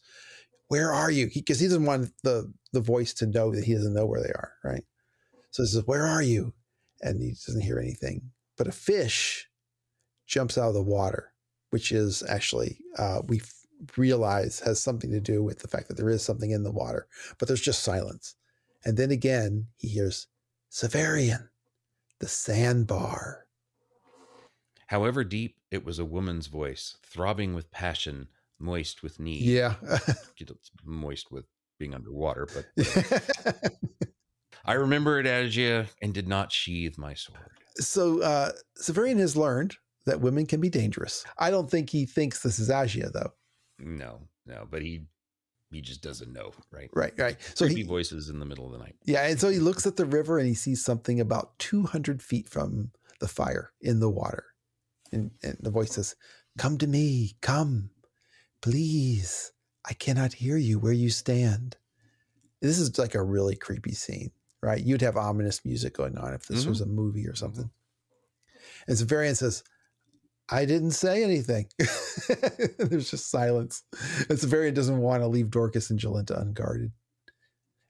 [0.67, 3.93] "Where are you?" Because he, doesn't want the the voice to know that he doesn't
[3.93, 4.83] know where they are, right?
[5.51, 6.53] So he says, "Where are you?"
[7.01, 8.31] And he doesn't hear anything.
[8.57, 9.49] But a fish
[10.27, 11.33] jumps out of the water,
[11.69, 13.41] which is actually uh, we
[13.95, 17.07] realize has something to do with the fact that there is something in the water,
[17.37, 18.35] but there's just silence.
[18.85, 20.27] And then again, he hears
[20.71, 21.49] Severian,
[22.19, 23.45] the sandbar.
[24.87, 29.41] However deep, it was a woman's voice, throbbing with passion, moist with need.
[29.41, 29.75] Yeah.
[30.39, 31.45] It's moist with
[31.79, 32.65] being underwater, but
[34.65, 37.49] I remember it as you and did not sheathe my sword.
[37.77, 39.77] so uh, Severian has learned
[40.07, 41.23] that women can be dangerous.
[41.37, 43.33] I don't think he thinks this is Agia, though.
[43.79, 45.05] No, no, but he
[45.69, 46.89] he just doesn't know, right?
[46.93, 47.35] Right, right.
[47.53, 48.95] So Creepy he, voices in the middle of the night.
[49.05, 52.47] yeah, and so he looks at the river and he sees something about 200 feet
[52.47, 54.45] from the fire in the water.
[55.11, 56.15] And, and the voice says,
[56.57, 57.89] Come to me, come,
[58.61, 59.51] please.
[59.89, 61.77] I cannot hear you where you stand.
[62.61, 64.31] This is like a really creepy scene.
[64.63, 64.83] right?
[64.83, 66.69] You'd have ominous music going on if this Mhm.
[66.69, 67.69] was a movie or something.
[68.87, 69.63] And Severian says,
[70.49, 71.67] I didn't say anything.
[72.79, 73.83] There's just silence.
[74.29, 76.91] And Severian doesn't want to leave Dorcas and Jolenta unguarded.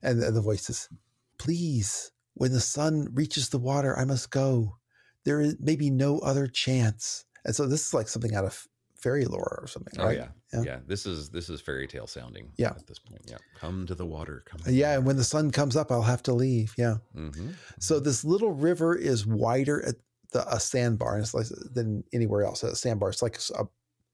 [0.02, 0.90] And the, the voice says,
[1.38, 4.78] Please, when the sun reaches the water, I must go.
[5.24, 7.26] There is maybe no other chance.
[7.46, 10.30] And so this is like something out of fairy lore or something, Oh yeah.
[10.54, 10.62] Yeah.
[10.64, 12.52] yeah, This is this is fairy tale sounding.
[12.58, 12.70] Yeah.
[12.70, 13.22] at this point.
[13.28, 14.44] Yeah, come to the water.
[14.46, 14.62] Come.
[14.68, 16.74] Yeah, and when the sun comes up, I'll have to leave.
[16.78, 16.96] Yeah.
[17.14, 19.96] hmm So this little river is wider at
[20.32, 22.64] the a sandbar and it's like than anywhere else.
[22.64, 23.66] A sandbar, it's like a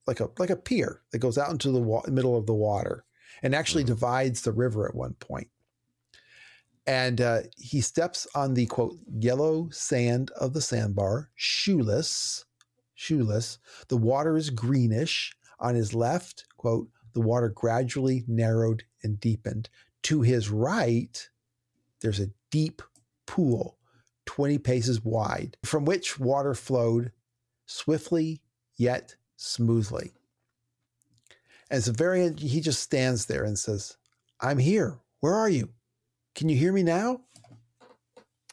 [0.07, 3.05] like a like a pier that goes out into the wa- middle of the water
[3.41, 3.87] and actually Mhm.
[3.87, 5.49] divides the river at one point.
[6.85, 12.45] And uh, he steps on the quote yellow sand of the sandbar, shoeless,
[12.93, 13.57] shoeless.
[13.87, 15.33] The water is greenish.
[15.59, 19.69] On his left, quote, the water gradually narrowed and deepened.
[20.03, 21.29] To his right,
[22.01, 22.81] there's a deep
[23.25, 23.77] pool,
[24.25, 27.11] 20 paces wide, from which water flowed
[27.65, 28.41] swiftly
[28.77, 30.11] yet smoothly.
[31.69, 33.97] And Severian, he just stands there and says,
[34.39, 34.99] I'm here.
[35.21, 35.69] Where are you?
[36.35, 37.21] Can you hear me now?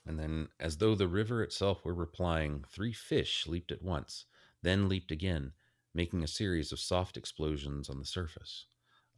[0.06, 4.24] And then, as though the river itself were replying, three fish leaped at once,
[4.62, 5.52] then leaped again,
[5.94, 8.66] making a series of soft explosions on the surface.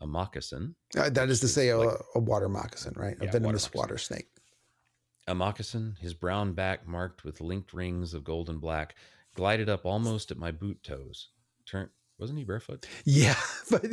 [0.01, 3.17] A moccasin, Uh, that is to say, a, like- a water moccasin, right?
[3.21, 4.29] A venomous water water, snake.
[5.27, 8.95] A moccasin, his brown back marked with linked rings of gold and black,
[9.35, 11.29] glided up almost at my boot toes.
[11.67, 12.87] Turn wasn't he barefoot?
[13.05, 13.35] Yeah,
[13.71, 13.85] but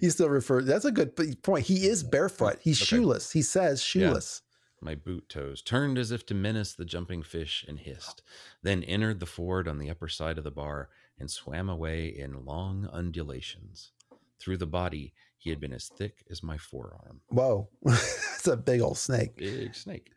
[0.00, 0.64] he still refers.
[0.66, 1.66] That's a good point.
[1.66, 2.58] He is barefoot.
[2.60, 2.96] He's Okay.
[2.96, 3.30] shoeless.
[3.32, 4.42] He says shoeless.
[4.80, 8.22] My boot toes turned as if to menace the jumping fish and hissed,
[8.62, 12.44] then entered the ford on the upper side of the bar and swam away in
[12.44, 13.92] long undulations.
[14.38, 17.20] Through the body, he had been as thick as my forearm.
[17.28, 19.36] Whoa, that's a big old snake.
[19.36, 20.10] Big snake.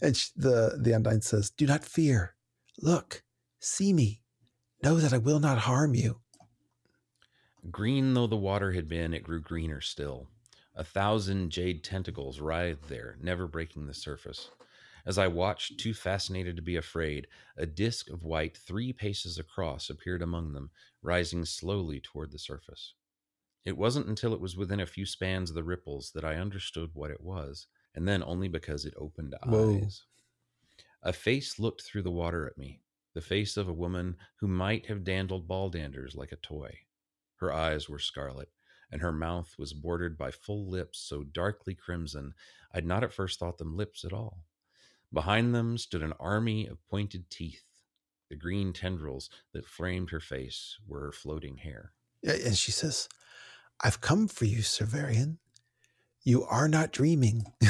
[0.00, 2.36] And sh- the the Undine says, "Do not fear.
[2.78, 3.24] Look,
[3.58, 4.22] see me.
[4.82, 6.20] Know that I will not harm you."
[7.70, 10.30] Green though the water had been, it grew greener still.
[10.74, 14.50] A thousand jade tentacles writhed there, never breaking the surface.
[15.04, 19.90] As I watched, too fascinated to be afraid, a disk of white three paces across
[19.90, 20.70] appeared among them,
[21.02, 22.94] rising slowly toward the surface.
[23.64, 26.90] It wasn't until it was within a few spans of the ripples that I understood
[26.94, 27.66] what it was,
[27.98, 29.80] and then only because it opened Whoa.
[29.82, 30.04] eyes.
[31.02, 32.80] A face looked through the water at me,
[33.12, 36.78] the face of a woman who might have dandled baldanders like a toy.
[37.38, 38.50] Her eyes were scarlet,
[38.92, 42.34] and her mouth was bordered by full lips so darkly crimson
[42.72, 44.44] I'd not at first thought them lips at all.
[45.12, 47.64] Behind them stood an army of pointed teeth.
[48.30, 51.94] The green tendrils that framed her face were her floating hair.
[52.22, 53.08] And she says,
[53.80, 55.38] "I've come for you, Severian.
[56.24, 57.44] You are not dreaming."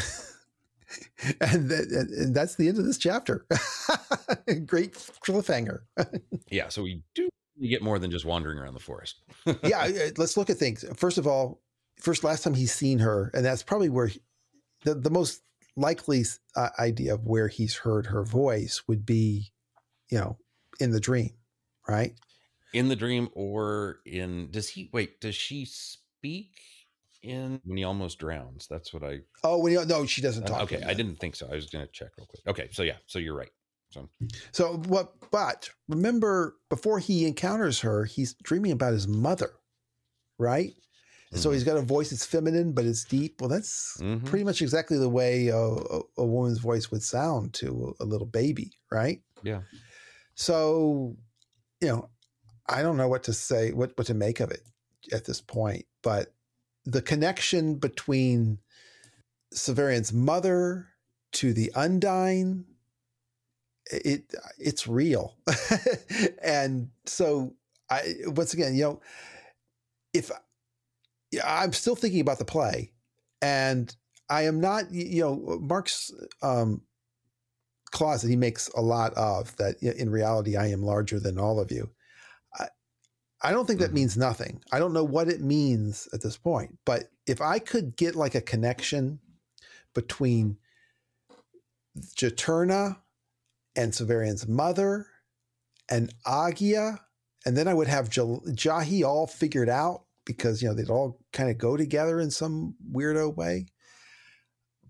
[1.40, 3.46] and, that, and that's the end of this chapter.
[4.66, 5.80] Great cliffhanger.
[6.50, 7.28] Yeah, so we do
[7.60, 9.20] get more than just wandering around the forest.
[9.62, 10.82] yeah, let's look at things.
[10.96, 11.60] First of all,
[12.00, 14.20] first last time he's seen her, and that's probably where he,
[14.84, 15.42] the the most
[15.76, 16.24] likely
[16.56, 19.52] uh, idea of where he's heard her voice would be,
[20.08, 20.38] you know,
[20.80, 21.34] in the dream,
[21.86, 22.14] right?
[22.72, 26.52] in the dream or in does he wait, does she speak
[27.22, 28.66] in when he almost drowns?
[28.68, 30.60] That's what I Oh, when you, no, she doesn't talk.
[30.60, 31.48] Uh, okay, I didn't think so.
[31.50, 32.42] I was gonna check real quick.
[32.46, 33.50] Okay, so yeah, so you're right.
[33.90, 34.08] So
[34.52, 35.30] So what?
[35.30, 39.50] But remember, before he encounters her, he's dreaming about his mother,
[40.38, 40.72] right?
[41.34, 41.52] So Mhm.
[41.52, 43.40] he's got a voice that's feminine, but it's deep.
[43.40, 44.24] Well, that's Mhm.
[44.24, 48.26] pretty much exactly the way a, a, a woman's voice would sound to a little
[48.26, 49.22] baby, right?
[49.42, 49.62] Yeah.
[50.34, 51.16] So,
[51.80, 52.10] you know,
[52.68, 54.62] I don't know what to say, what what to make of it
[55.12, 56.34] at this point, but
[56.88, 58.58] the connection between
[59.52, 60.88] Severian's mother
[61.32, 62.64] to the Undine,
[63.90, 65.36] it it's real,
[66.42, 67.54] and so
[67.90, 69.00] I once again, you know,
[70.14, 70.30] if
[71.44, 72.92] I'm still thinking about the play,
[73.42, 73.94] and
[74.30, 76.10] I am not, you know, Mark's
[76.42, 76.82] um,
[77.90, 81.60] clause that he makes a lot of that in reality I am larger than all
[81.60, 81.90] of you.
[83.40, 83.94] I, don't think that Mhm.
[83.94, 84.62] means nothing.
[84.72, 88.34] I don't know what it means at this point, but if I could get like
[88.34, 89.20] a connection
[89.94, 90.58] between
[91.98, 93.00] Juturna
[93.76, 95.06] and Severian's mother
[95.88, 97.00] and Agia,
[97.46, 101.50] and then I would have Jahi all figured out because you know they'd all kind
[101.50, 103.66] of go together in some weirdo way.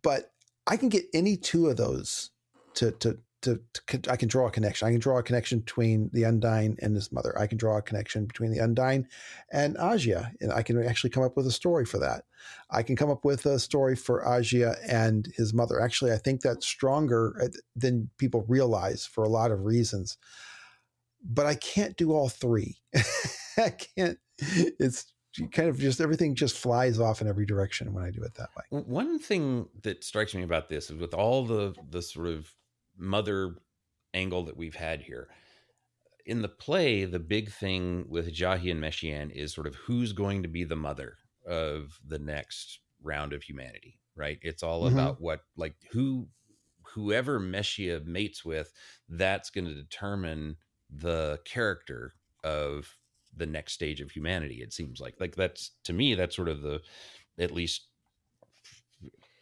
[0.02, 0.32] But
[0.66, 2.30] I can get any two of those
[2.74, 4.89] to to to, to, I can draw a connection.
[4.89, 7.39] I can draw a connection between the Undine and his mother.
[7.39, 9.06] I can draw a connection between the Undine
[9.52, 12.24] and Agia, and I can actually come up with a story for that.
[12.70, 15.81] I can come up with a story for Agia and his mother.
[15.81, 20.16] Actually, I think that's stronger uh, than people realize for a lot of reasons.
[21.24, 22.77] But I can't do all three.
[23.56, 24.19] I can't.
[24.39, 25.12] It's
[25.52, 28.48] kind of just everything just flies off in every direction when I do it that
[28.56, 28.82] way.
[28.82, 32.52] One thing that strikes me about this is with all the the sort of
[32.98, 33.56] mother
[34.12, 35.28] angle that we've had here.
[36.26, 40.42] In the play, the big thing with Jahi and Meschiane is sort of who's going
[40.42, 41.16] to be the mother
[41.46, 44.38] of the next round of humanity, right?
[44.42, 44.98] It's all mm-hmm.
[44.98, 46.28] about what, like, who,
[46.94, 48.72] whoever Meschia mates with,
[49.08, 50.56] that's going to determine
[50.90, 52.12] the character
[52.44, 52.96] of
[53.34, 54.56] the next stage of humanity.
[54.62, 56.80] It seems like, like that's to me, that's sort of the,
[57.38, 57.86] at least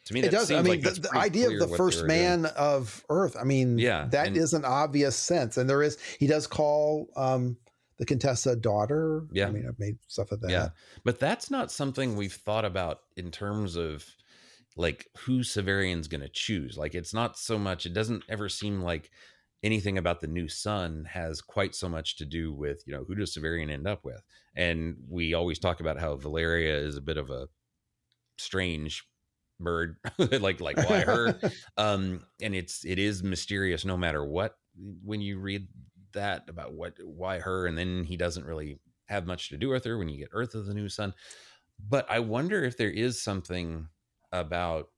[0.06, 0.50] to me, it does.
[0.50, 2.54] I mean, like the, the idea of the first man doing.
[2.56, 3.36] of Earth.
[3.38, 5.98] I mean, yeah, that and, is an obvious sense, and there is.
[6.18, 7.56] He does call um,
[7.98, 9.26] the Contessa daughter.
[9.32, 10.50] Yeah, I mean, I've made stuff of that.
[10.50, 10.68] Yeah,
[11.04, 14.04] but that's not something we've thought about in terms of
[14.76, 16.78] like who Severian's going to choose.
[16.78, 17.84] Like, it's not so much.
[17.84, 19.10] It doesn't ever seem like
[19.64, 23.16] anything about the new sun has quite so much to do with you know who
[23.16, 24.22] does Severian end up with.
[24.54, 27.48] And we always talk about how Valeria is a bit of a
[28.38, 29.04] strange
[29.58, 31.38] bird like like why her?
[31.76, 34.56] Um and it's it is mysterious no matter what
[35.02, 35.68] when you read
[36.12, 39.84] that about what why her and then he doesn't really have much to do with
[39.84, 41.14] her when you get Urth of the New Sun.
[41.88, 43.88] But i wonder if there is something
[44.32, 44.88] about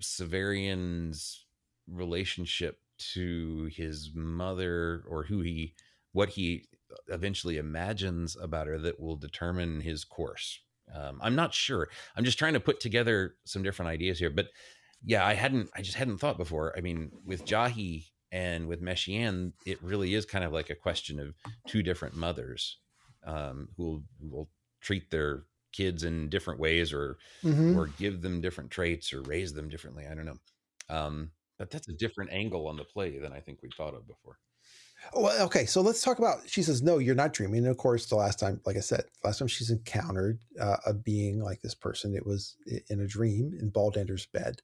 [0.00, 1.46] severian's
[1.88, 5.74] relationship to his mother or who he
[6.12, 6.64] what he
[7.08, 10.60] eventually imagines about her that will determine his course
[10.94, 11.88] um, I'm not sure.
[12.16, 14.30] I'm just trying to put together some different ideas here.
[14.30, 14.48] But
[15.04, 16.74] yeah, I hadn't, I just hadn't thought before.
[16.76, 21.20] I mean, with Jahi and with Meschiane, it really is kind of like a question
[21.20, 21.34] of
[21.66, 22.78] two different mothers
[23.26, 24.48] um, who will,
[24.82, 25.42] treat their
[25.72, 27.76] kids in different ways or mm-hmm.
[27.76, 30.04] or give them different traits or raise them differently.
[30.08, 30.38] I don't know.
[30.88, 34.06] Um, but that's a different angle on the play than I think we thought of
[34.06, 34.38] before.
[35.12, 35.66] Oh, well, okay.
[35.66, 36.48] So let's talk about.
[36.48, 39.04] She says, "No, you're not dreaming." And of course, the last time, like I said,
[39.24, 42.56] last time she's encountered uh, a being like this person, it was
[42.88, 44.62] in a dream in Baldander's bed.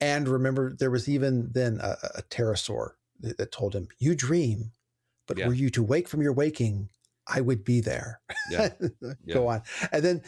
[0.00, 4.72] And remember, there was even then a, a pterosaur that, that, told him, "You dream,
[5.26, 5.46] but yeah.
[5.46, 6.88] were you to wake from your waking,
[7.26, 8.20] I would be there."
[8.50, 8.70] Yeah.
[9.32, 9.62] Go on,
[9.92, 10.22] and then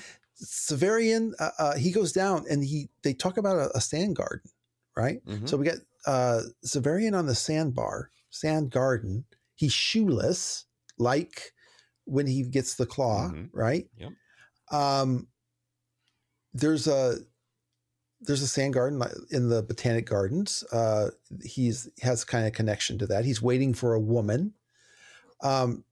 [0.44, 4.50] Severian, uh, uh, he goes down, and he they talk about a, a sand garden,
[4.96, 5.24] right?
[5.26, 5.46] Mm-hmm.
[5.46, 9.24] So we get uh, Severian on the sandbar sand garden.
[9.54, 10.64] He's shoeless,
[10.98, 11.52] like
[12.04, 13.56] when he gets the claw, mm-hmm.
[13.56, 13.88] right?
[13.96, 14.10] Yep.
[14.72, 15.28] Um,
[16.52, 17.18] there's a
[18.20, 20.64] there's a sand garden in the botanic gardens.
[20.72, 21.10] Uh,
[21.44, 23.24] he's has kind of connection to that.
[23.24, 24.54] He's waiting for a woman.
[25.42, 25.84] Um,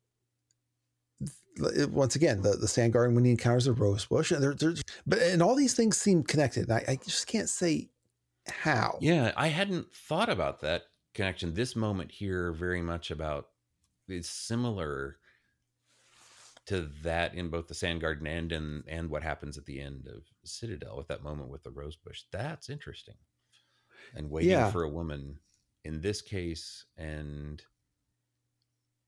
[1.90, 4.74] once again, the, the sand garden when he encounters a rose bush, and there,
[5.06, 6.70] but and all these things seem connected.
[6.70, 7.90] I, I just can't say
[8.48, 8.98] how.
[9.00, 10.84] Yeah, I hadn't thought about that
[11.14, 11.54] connection.
[11.54, 13.48] This moment here very much about
[14.08, 15.16] is similar
[16.66, 20.06] to that in both the sand garden and in and what happens at the end
[20.06, 22.22] of Citadel with that moment with the rose bush.
[22.32, 23.14] That's interesting.
[24.14, 24.70] And waiting yeah.
[24.70, 25.38] for a woman
[25.84, 27.62] in this case and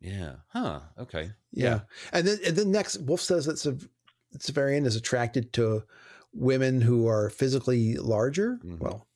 [0.01, 0.37] yeah.
[0.49, 0.81] Huh.
[0.99, 1.31] Okay.
[1.53, 1.69] Yeah.
[1.69, 1.81] yeah.
[2.13, 3.89] And then and then next Wolfe says that
[4.39, 5.85] Severian is attracted to
[6.33, 8.59] women who are physically larger.
[8.65, 8.79] Mm-hmm.
[8.79, 9.07] Well,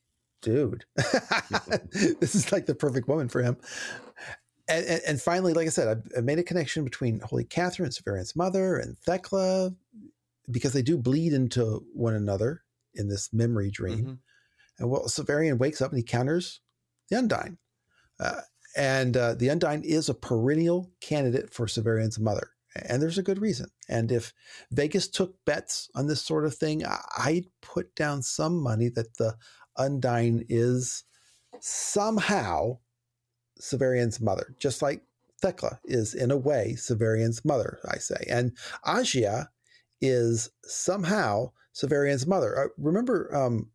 [0.43, 3.57] dude, this is like the perfect woman for him.
[4.69, 7.91] And, and, and finally, like I said, I, I, made a connection between Holy Catherine,
[7.91, 9.73] Severian's mother, and Thecla
[10.51, 12.63] because they do bleed into one another
[12.95, 13.99] in this memory dream.
[13.99, 14.15] Mm-hmm.
[14.79, 16.61] And well, Severian wakes up and he counters
[17.09, 17.59] the Undine.
[18.19, 18.41] Uh,
[18.77, 22.51] and uh, the Undine is a perennial candidate for Severian's mother.
[22.89, 23.71] And there's a good reason.
[23.89, 24.35] And if
[24.71, 26.85] Vegas took bets on this sort of thing,
[27.17, 29.37] I'd put down some money that the
[29.79, 31.05] Undine is
[31.61, 32.79] somehow
[33.61, 35.03] Severian's mother, just like
[35.41, 38.25] Thecla is in a way Severian's mother, I say.
[38.29, 39.49] And Agia
[40.01, 42.59] is somehow Severian's mother.
[42.59, 43.71] Uh, remember, um,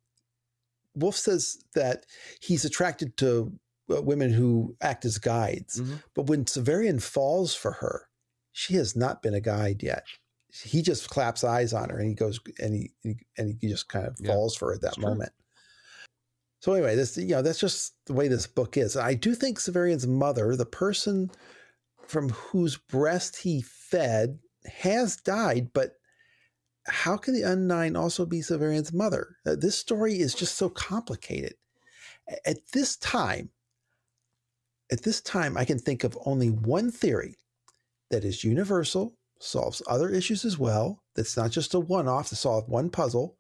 [0.96, 2.06] Wolfe says that
[2.42, 3.54] he's attracted to
[3.90, 5.80] uh, women who act as guides.
[5.80, 5.96] Mm-hmm.
[6.16, 8.08] But when Severian falls for her,
[8.52, 10.04] she has not been a guide yet.
[10.52, 12.92] He just claps eyes on her and he goes and he
[13.38, 15.32] and he just kind of yeah, falls for her at that moment.
[16.62, 18.96] So anyway, this you know that's just the way this book is.
[18.96, 21.32] I do think Severian's mother, the person
[22.08, 25.94] from whose breast he fed, has died, but
[26.86, 29.38] how can the Undine also be Severian's mother?
[29.46, 31.56] Uh, this story is just so complicated.
[32.46, 33.50] At this time,
[34.92, 37.38] at this time, I can think of only one theory
[38.12, 42.36] that is universal, solves other issues as well, that's not just a one off to
[42.36, 43.36] solve one puzzle,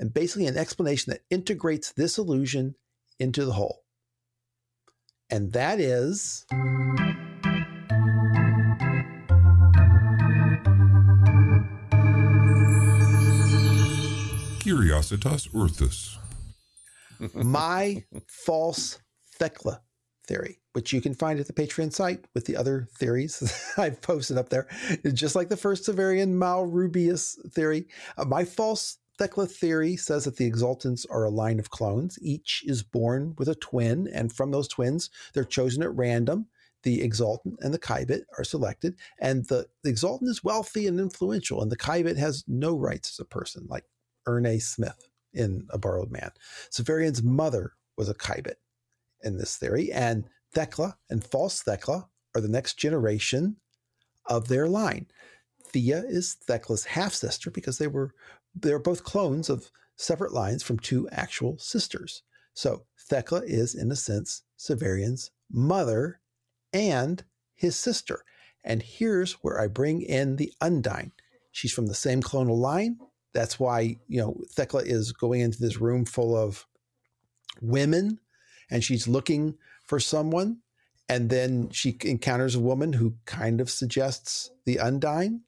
[0.00, 2.74] and basically an explanation that integrates this illusion
[3.20, 3.84] into the whole.
[5.28, 6.46] And that is.
[14.60, 16.16] Curiositas Orthus.
[17.34, 18.98] my false
[19.38, 19.82] Thecla
[20.26, 24.38] theory, which you can find at the Patreon site with the other theories I've posted
[24.38, 24.66] up there.
[25.12, 27.86] Just like the first Severian Malrubius theory,
[28.16, 32.18] uh, my false Thecla theory says that the Exultants are a line of clones.
[32.22, 36.46] Each is born with a twin, and from those twins, they're chosen at random.
[36.84, 41.60] The Exultant and the Kybit are selected, and the, the Exultant is wealthy and influential,
[41.60, 43.84] and the Kybit has no rights as a person, like
[44.26, 46.30] Erne Smith in A Borrowed Man.
[46.70, 48.56] Severian's mother was a Kybit
[49.22, 50.24] in this theory, and
[50.54, 53.56] Thecla and false Thecla are the next generation
[54.24, 55.08] of their line.
[55.72, 58.14] Thea is Thecla's half sister because they were
[58.54, 62.22] they're both clones of separate lines from two actual sisters.
[62.54, 66.20] So Thecla is, in a sense, Severian's mother
[66.72, 67.24] and
[67.54, 68.24] his sister.
[68.64, 71.12] And here's where I bring in the Undine.
[71.52, 72.98] She's from the same clonal line.
[73.32, 76.66] That's why, you know, Thecla is going into this room full of
[77.60, 78.18] women
[78.70, 80.58] and she's looking for someone.
[81.08, 85.42] And then she encounters a woman who kind of suggests the Undine.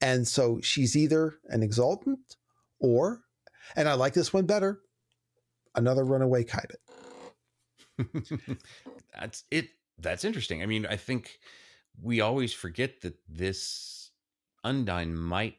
[0.00, 2.36] And so she's either an exultant
[2.78, 3.22] or,
[3.76, 4.80] and I like this one better,
[5.74, 6.76] another runaway Kybit.
[9.18, 9.68] that's it.
[9.98, 10.62] That's interesting.
[10.62, 11.38] I mean, I think
[12.00, 14.10] we always forget that this
[14.64, 15.56] Undine might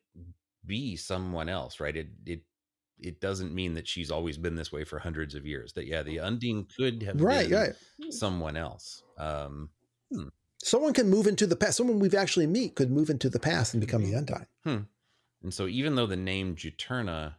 [0.66, 1.96] be someone else, right?
[1.96, 2.42] It it
[3.00, 5.74] it doesn't mean that she's always been this way for hundreds of years.
[5.74, 8.14] That yeah, the Undine could have right, been right.
[8.14, 9.04] someone else.
[9.18, 9.70] Um,
[10.12, 10.28] hmm.
[10.64, 11.78] Someone can move into the past.
[11.78, 14.48] Someone we've actually meet could move into the past and become the Undine.
[14.64, 14.78] Hmm.
[15.42, 17.36] And so, even though the name Juturna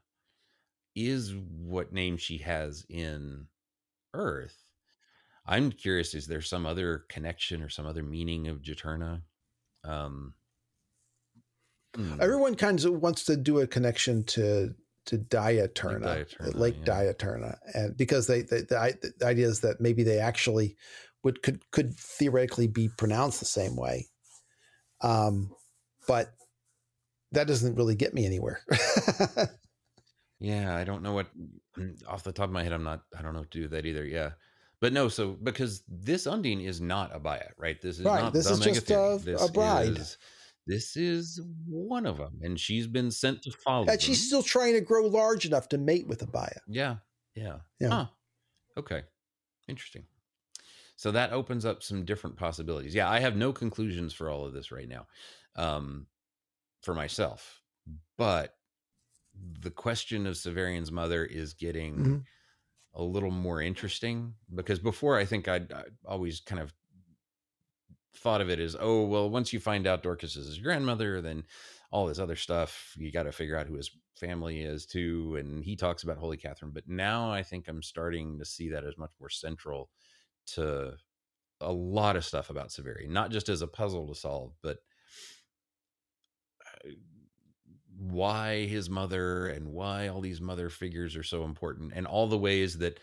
[0.97, 3.47] is what name she has in
[4.15, 4.57] Urth,
[5.47, 9.23] I'm curious: is there some other connection or some other meaning of Juturna?
[9.85, 10.35] Um,
[11.94, 12.20] hmm.
[12.20, 14.74] Everyone kind of wants to do a connection to
[15.07, 16.85] to Diuturna, Lake Diuturna, Lake yeah.
[16.85, 20.77] Diuturna, and because they, they the, the idea is that maybe they actually
[21.23, 24.09] would could could theoretically be pronounced the same way,
[25.03, 25.51] um,
[26.07, 26.35] but
[27.32, 28.61] that doesn't really get me anywhere.
[30.40, 31.28] yeah, I don't know what
[31.78, 32.73] mm, off the top of my head.
[32.73, 33.03] I'm not.
[33.19, 34.05] I don't know to do that either.
[34.05, 34.31] Yeah.
[34.81, 37.81] But no, so because this Undine is not a Bayat, right?
[37.81, 38.20] This is right.
[38.20, 39.97] not this is just a, a, bride.
[39.97, 40.19] Is,
[40.66, 43.86] this is one of them, and she's been sent to follow.
[43.89, 46.59] And she's still trying to grow large enough to mate with Abaia.
[46.66, 46.97] Yeah,
[47.36, 47.89] yeah, yeah.
[47.89, 48.07] Huh.
[48.77, 49.03] Okay,
[49.69, 50.03] interesting.
[51.03, 52.95] So that opens up some different possibilities.
[52.95, 55.09] Yeah, I have no conclusions for all of this right now,
[55.57, 56.07] um,
[56.81, 57.61] for myself.
[58.16, 58.55] But
[59.35, 62.16] the question of Severian's mother is getting mm-hmm.
[62.95, 66.73] a little more interesting because before I think I'd, I'd always kind of
[68.15, 71.43] thought of it as, oh, well, once you find out Dorcas is his grandmother, then
[71.91, 75.35] all this other stuff, you got to figure out who his family is too.
[75.37, 76.70] And he talks about Holy Catherine.
[76.73, 79.91] But now I think I'm starting to see that as much more central
[80.47, 80.94] to
[81.60, 84.78] a lot of stuff about Severi, not just as a puzzle to solve, but
[86.66, 86.90] uh,
[87.97, 92.39] why his mother and why all these mother figures are so important and all the
[92.39, 92.98] ways that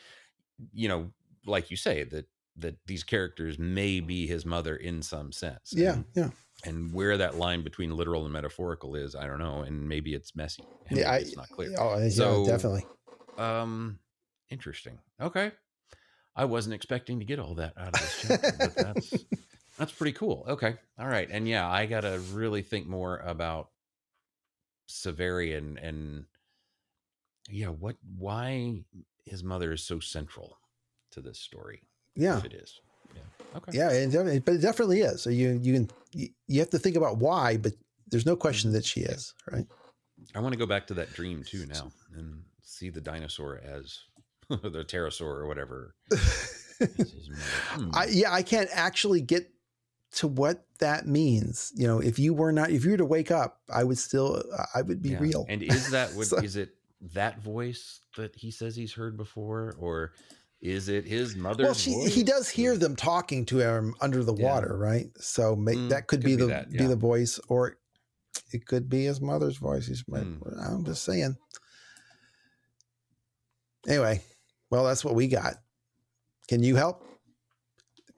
[0.73, 1.09] you know
[1.45, 2.25] like you say that
[2.57, 5.73] that these characters may be his mother in some sense.
[5.73, 6.29] Yeah, and, yeah.
[6.65, 9.61] And where that line between literal and metaphorical is, I don't know.
[9.61, 10.63] And maybe it's messy.
[10.91, 11.73] yeah, I, it's not clear.
[11.77, 12.85] Oh, so, yeah, definitely.
[13.37, 13.99] Um,
[14.49, 14.99] interesting.
[15.21, 15.51] Okay,
[16.39, 19.25] I wasn't expecting to get all that out of this chapter, but that's
[19.77, 20.45] that's pretty cool.
[20.47, 23.67] Okay, all right, and yeah, I got to really think more about
[24.89, 26.23] Severian and
[27.49, 28.85] yeah, what why
[29.25, 30.57] his mother is so central
[31.11, 31.83] to this story.
[32.15, 32.79] Yeah, it is.
[33.13, 33.57] Yeah.
[33.57, 33.77] Okay.
[33.77, 35.21] Yeah, it but it definitely is.
[35.21, 35.89] So you you can
[36.47, 37.73] you have to think about why, but
[38.07, 38.75] there's no question mm-hmm.
[38.75, 39.67] that she is right.
[40.33, 43.99] I want to go back to that dream too now and see the dinosaur as
[44.61, 45.95] the pterosaur or whatever.
[46.11, 47.91] hmm.
[47.93, 49.51] I, yeah, I can't actually get
[50.15, 51.71] to what that means.
[51.75, 54.43] You know, if you were not, if you were to wake up, I would still,
[54.73, 55.19] I would be yeah.
[55.19, 55.45] real.
[55.47, 56.75] And is that what so, is it?
[57.13, 60.11] That voice that he says he's heard before, or
[60.59, 61.63] is it his mother?
[61.63, 64.45] Well, she, he does hear them talking to him under the yeah.
[64.45, 65.07] water, right?
[65.17, 66.81] So mm, that could, could be, be, the that, yeah.
[66.81, 67.77] be the voice, or
[68.51, 69.87] it could be his mother's voice.
[69.87, 70.69] He's, mm.
[70.69, 71.37] I'm just saying.
[73.87, 74.21] Anyway,
[74.69, 75.55] well, that's what we got.
[76.47, 77.05] Can you help?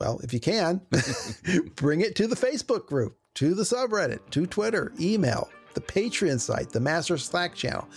[0.02, 0.82] well, if you can,
[1.76, 6.72] bring it to the Facebook group, to the subreddit, to Twitter, email, the Patreon site,
[6.72, 7.88] the Master Slack channel.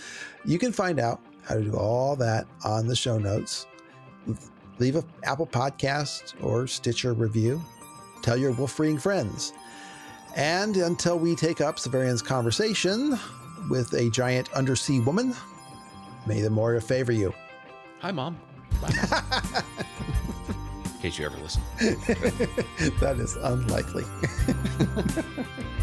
[0.45, 3.65] You can find out how to do all that on the show notes.
[4.77, 7.59] Leave a Apple Podcast or Stitcher review.
[8.21, 9.53] Tell your Wolfe freeing friends.
[10.35, 13.17] And until we take up Severian's conversation
[13.67, 15.33] with a giant undersea woman,
[16.27, 17.33] may the Moria favor you.
[17.99, 18.37] Hi, Mom.
[18.81, 19.63] Bye, Mom.
[20.95, 21.61] In case you ever listen.
[22.99, 24.03] that is unlikely.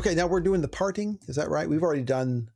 [0.05, 1.17] Okay, now we're doing the parting.
[1.27, 1.67] Is that right?
[1.67, 2.51] We've already done.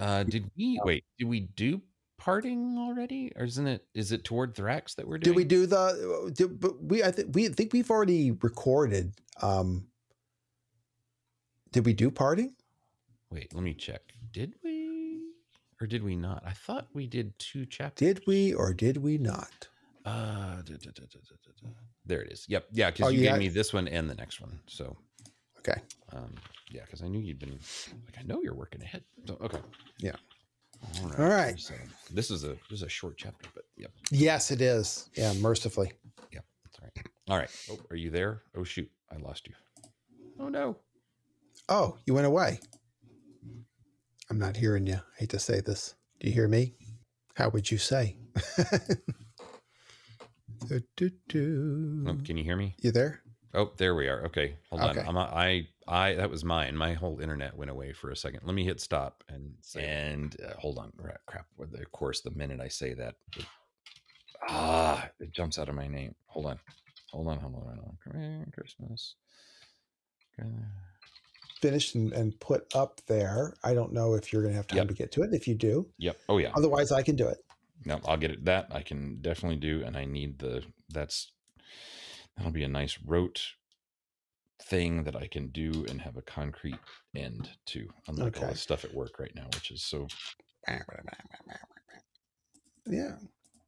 [0.00, 1.04] Uh, did we wait?
[1.16, 1.80] Did we do
[2.18, 3.84] parting already, or isn't it?
[3.94, 5.34] Is it toward Thrax that we're doing?
[5.34, 6.32] Did we do the?
[6.34, 9.12] Did, but we I think we think we've already recorded.
[9.42, 9.86] Um,
[11.70, 12.54] did we do parting?
[13.30, 14.00] Wait, let me check.
[14.32, 15.20] Did we,
[15.80, 16.42] or did we not?
[16.44, 18.08] I thought we did two chapters.
[18.08, 19.68] Did we or did we not?
[20.04, 21.20] Uh, da, da, da,
[22.06, 22.46] there it is.
[22.48, 24.58] Yep, yeah, because Oh, you you gave me this one and the next one.
[24.66, 24.96] So,
[25.58, 25.80] Okay.
[26.12, 26.32] um,
[26.70, 27.58] yeah, because I knew you'd been
[28.06, 29.02] like, I know you're working ahead.
[29.26, 29.58] So, okay.
[29.98, 30.12] Yeah.
[31.02, 31.18] All right.
[31.18, 31.58] All right.
[31.58, 31.74] So
[32.12, 35.08] this is a this is a short chapter, but yep, Yes, it is.
[35.14, 35.92] Yeah, mercifully.
[36.32, 37.06] yep, that's all right.
[37.28, 37.50] All right.
[37.70, 38.42] Oh, are you there?
[38.56, 39.54] Oh shoot, I lost you.
[40.38, 40.76] Oh no.
[41.68, 42.60] Oh, you went away.
[44.30, 44.94] I'm not hearing you.
[44.96, 45.94] I hate to say this.
[46.20, 46.74] Do you hear me?
[47.34, 48.16] How would you say?
[50.68, 52.04] Do, do, do.
[52.08, 52.74] Oh, can you hear me?
[52.80, 53.22] You there?
[53.54, 54.26] Oh, there we are.
[54.26, 54.98] Okay, hold on.
[54.98, 56.76] I'm I I that was mine.
[56.76, 58.40] My whole internet went away for a second.
[58.44, 60.92] Let me hit stop and and uh, hold on.
[60.96, 61.46] Ra- Crap.
[61.58, 63.46] The- Of course, the minute I say that, it,
[64.48, 66.14] ah, it jumps out of my name.
[66.26, 66.58] Hold on.
[67.12, 67.38] Hold on.
[67.38, 67.62] Hold on.
[67.62, 68.20] Hold on.
[68.20, 69.14] Merry Christmas.
[70.38, 70.48] Okay.
[71.60, 73.54] Finished and, and put up there.
[73.64, 74.88] I don't know if you're going to have time Yep.
[74.88, 75.32] to get to it.
[75.32, 76.16] If you do, Yep.
[76.28, 76.52] Oh yeah.
[76.54, 77.38] otherwise I can do it.
[77.84, 78.44] No, I'll get it.
[78.44, 80.62] That I can definitely do, and I need the.
[80.90, 81.32] That's
[82.38, 83.42] that'll be a nice rote
[84.62, 86.78] thing that I can do and have a concrete
[87.14, 88.52] end to, unlike all Okay.
[88.52, 90.08] the stuff at work right now, which is so.
[92.86, 93.16] Yeah.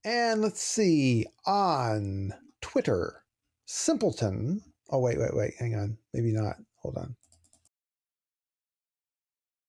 [0.05, 2.33] And let's see on
[2.63, 3.25] Twitter,
[3.67, 4.63] Simpleton.
[4.91, 5.55] Oh, wait, wait, wait.
[5.59, 5.99] Hang on.
[6.15, 6.57] Maybe not.
[6.79, 7.17] Hold on.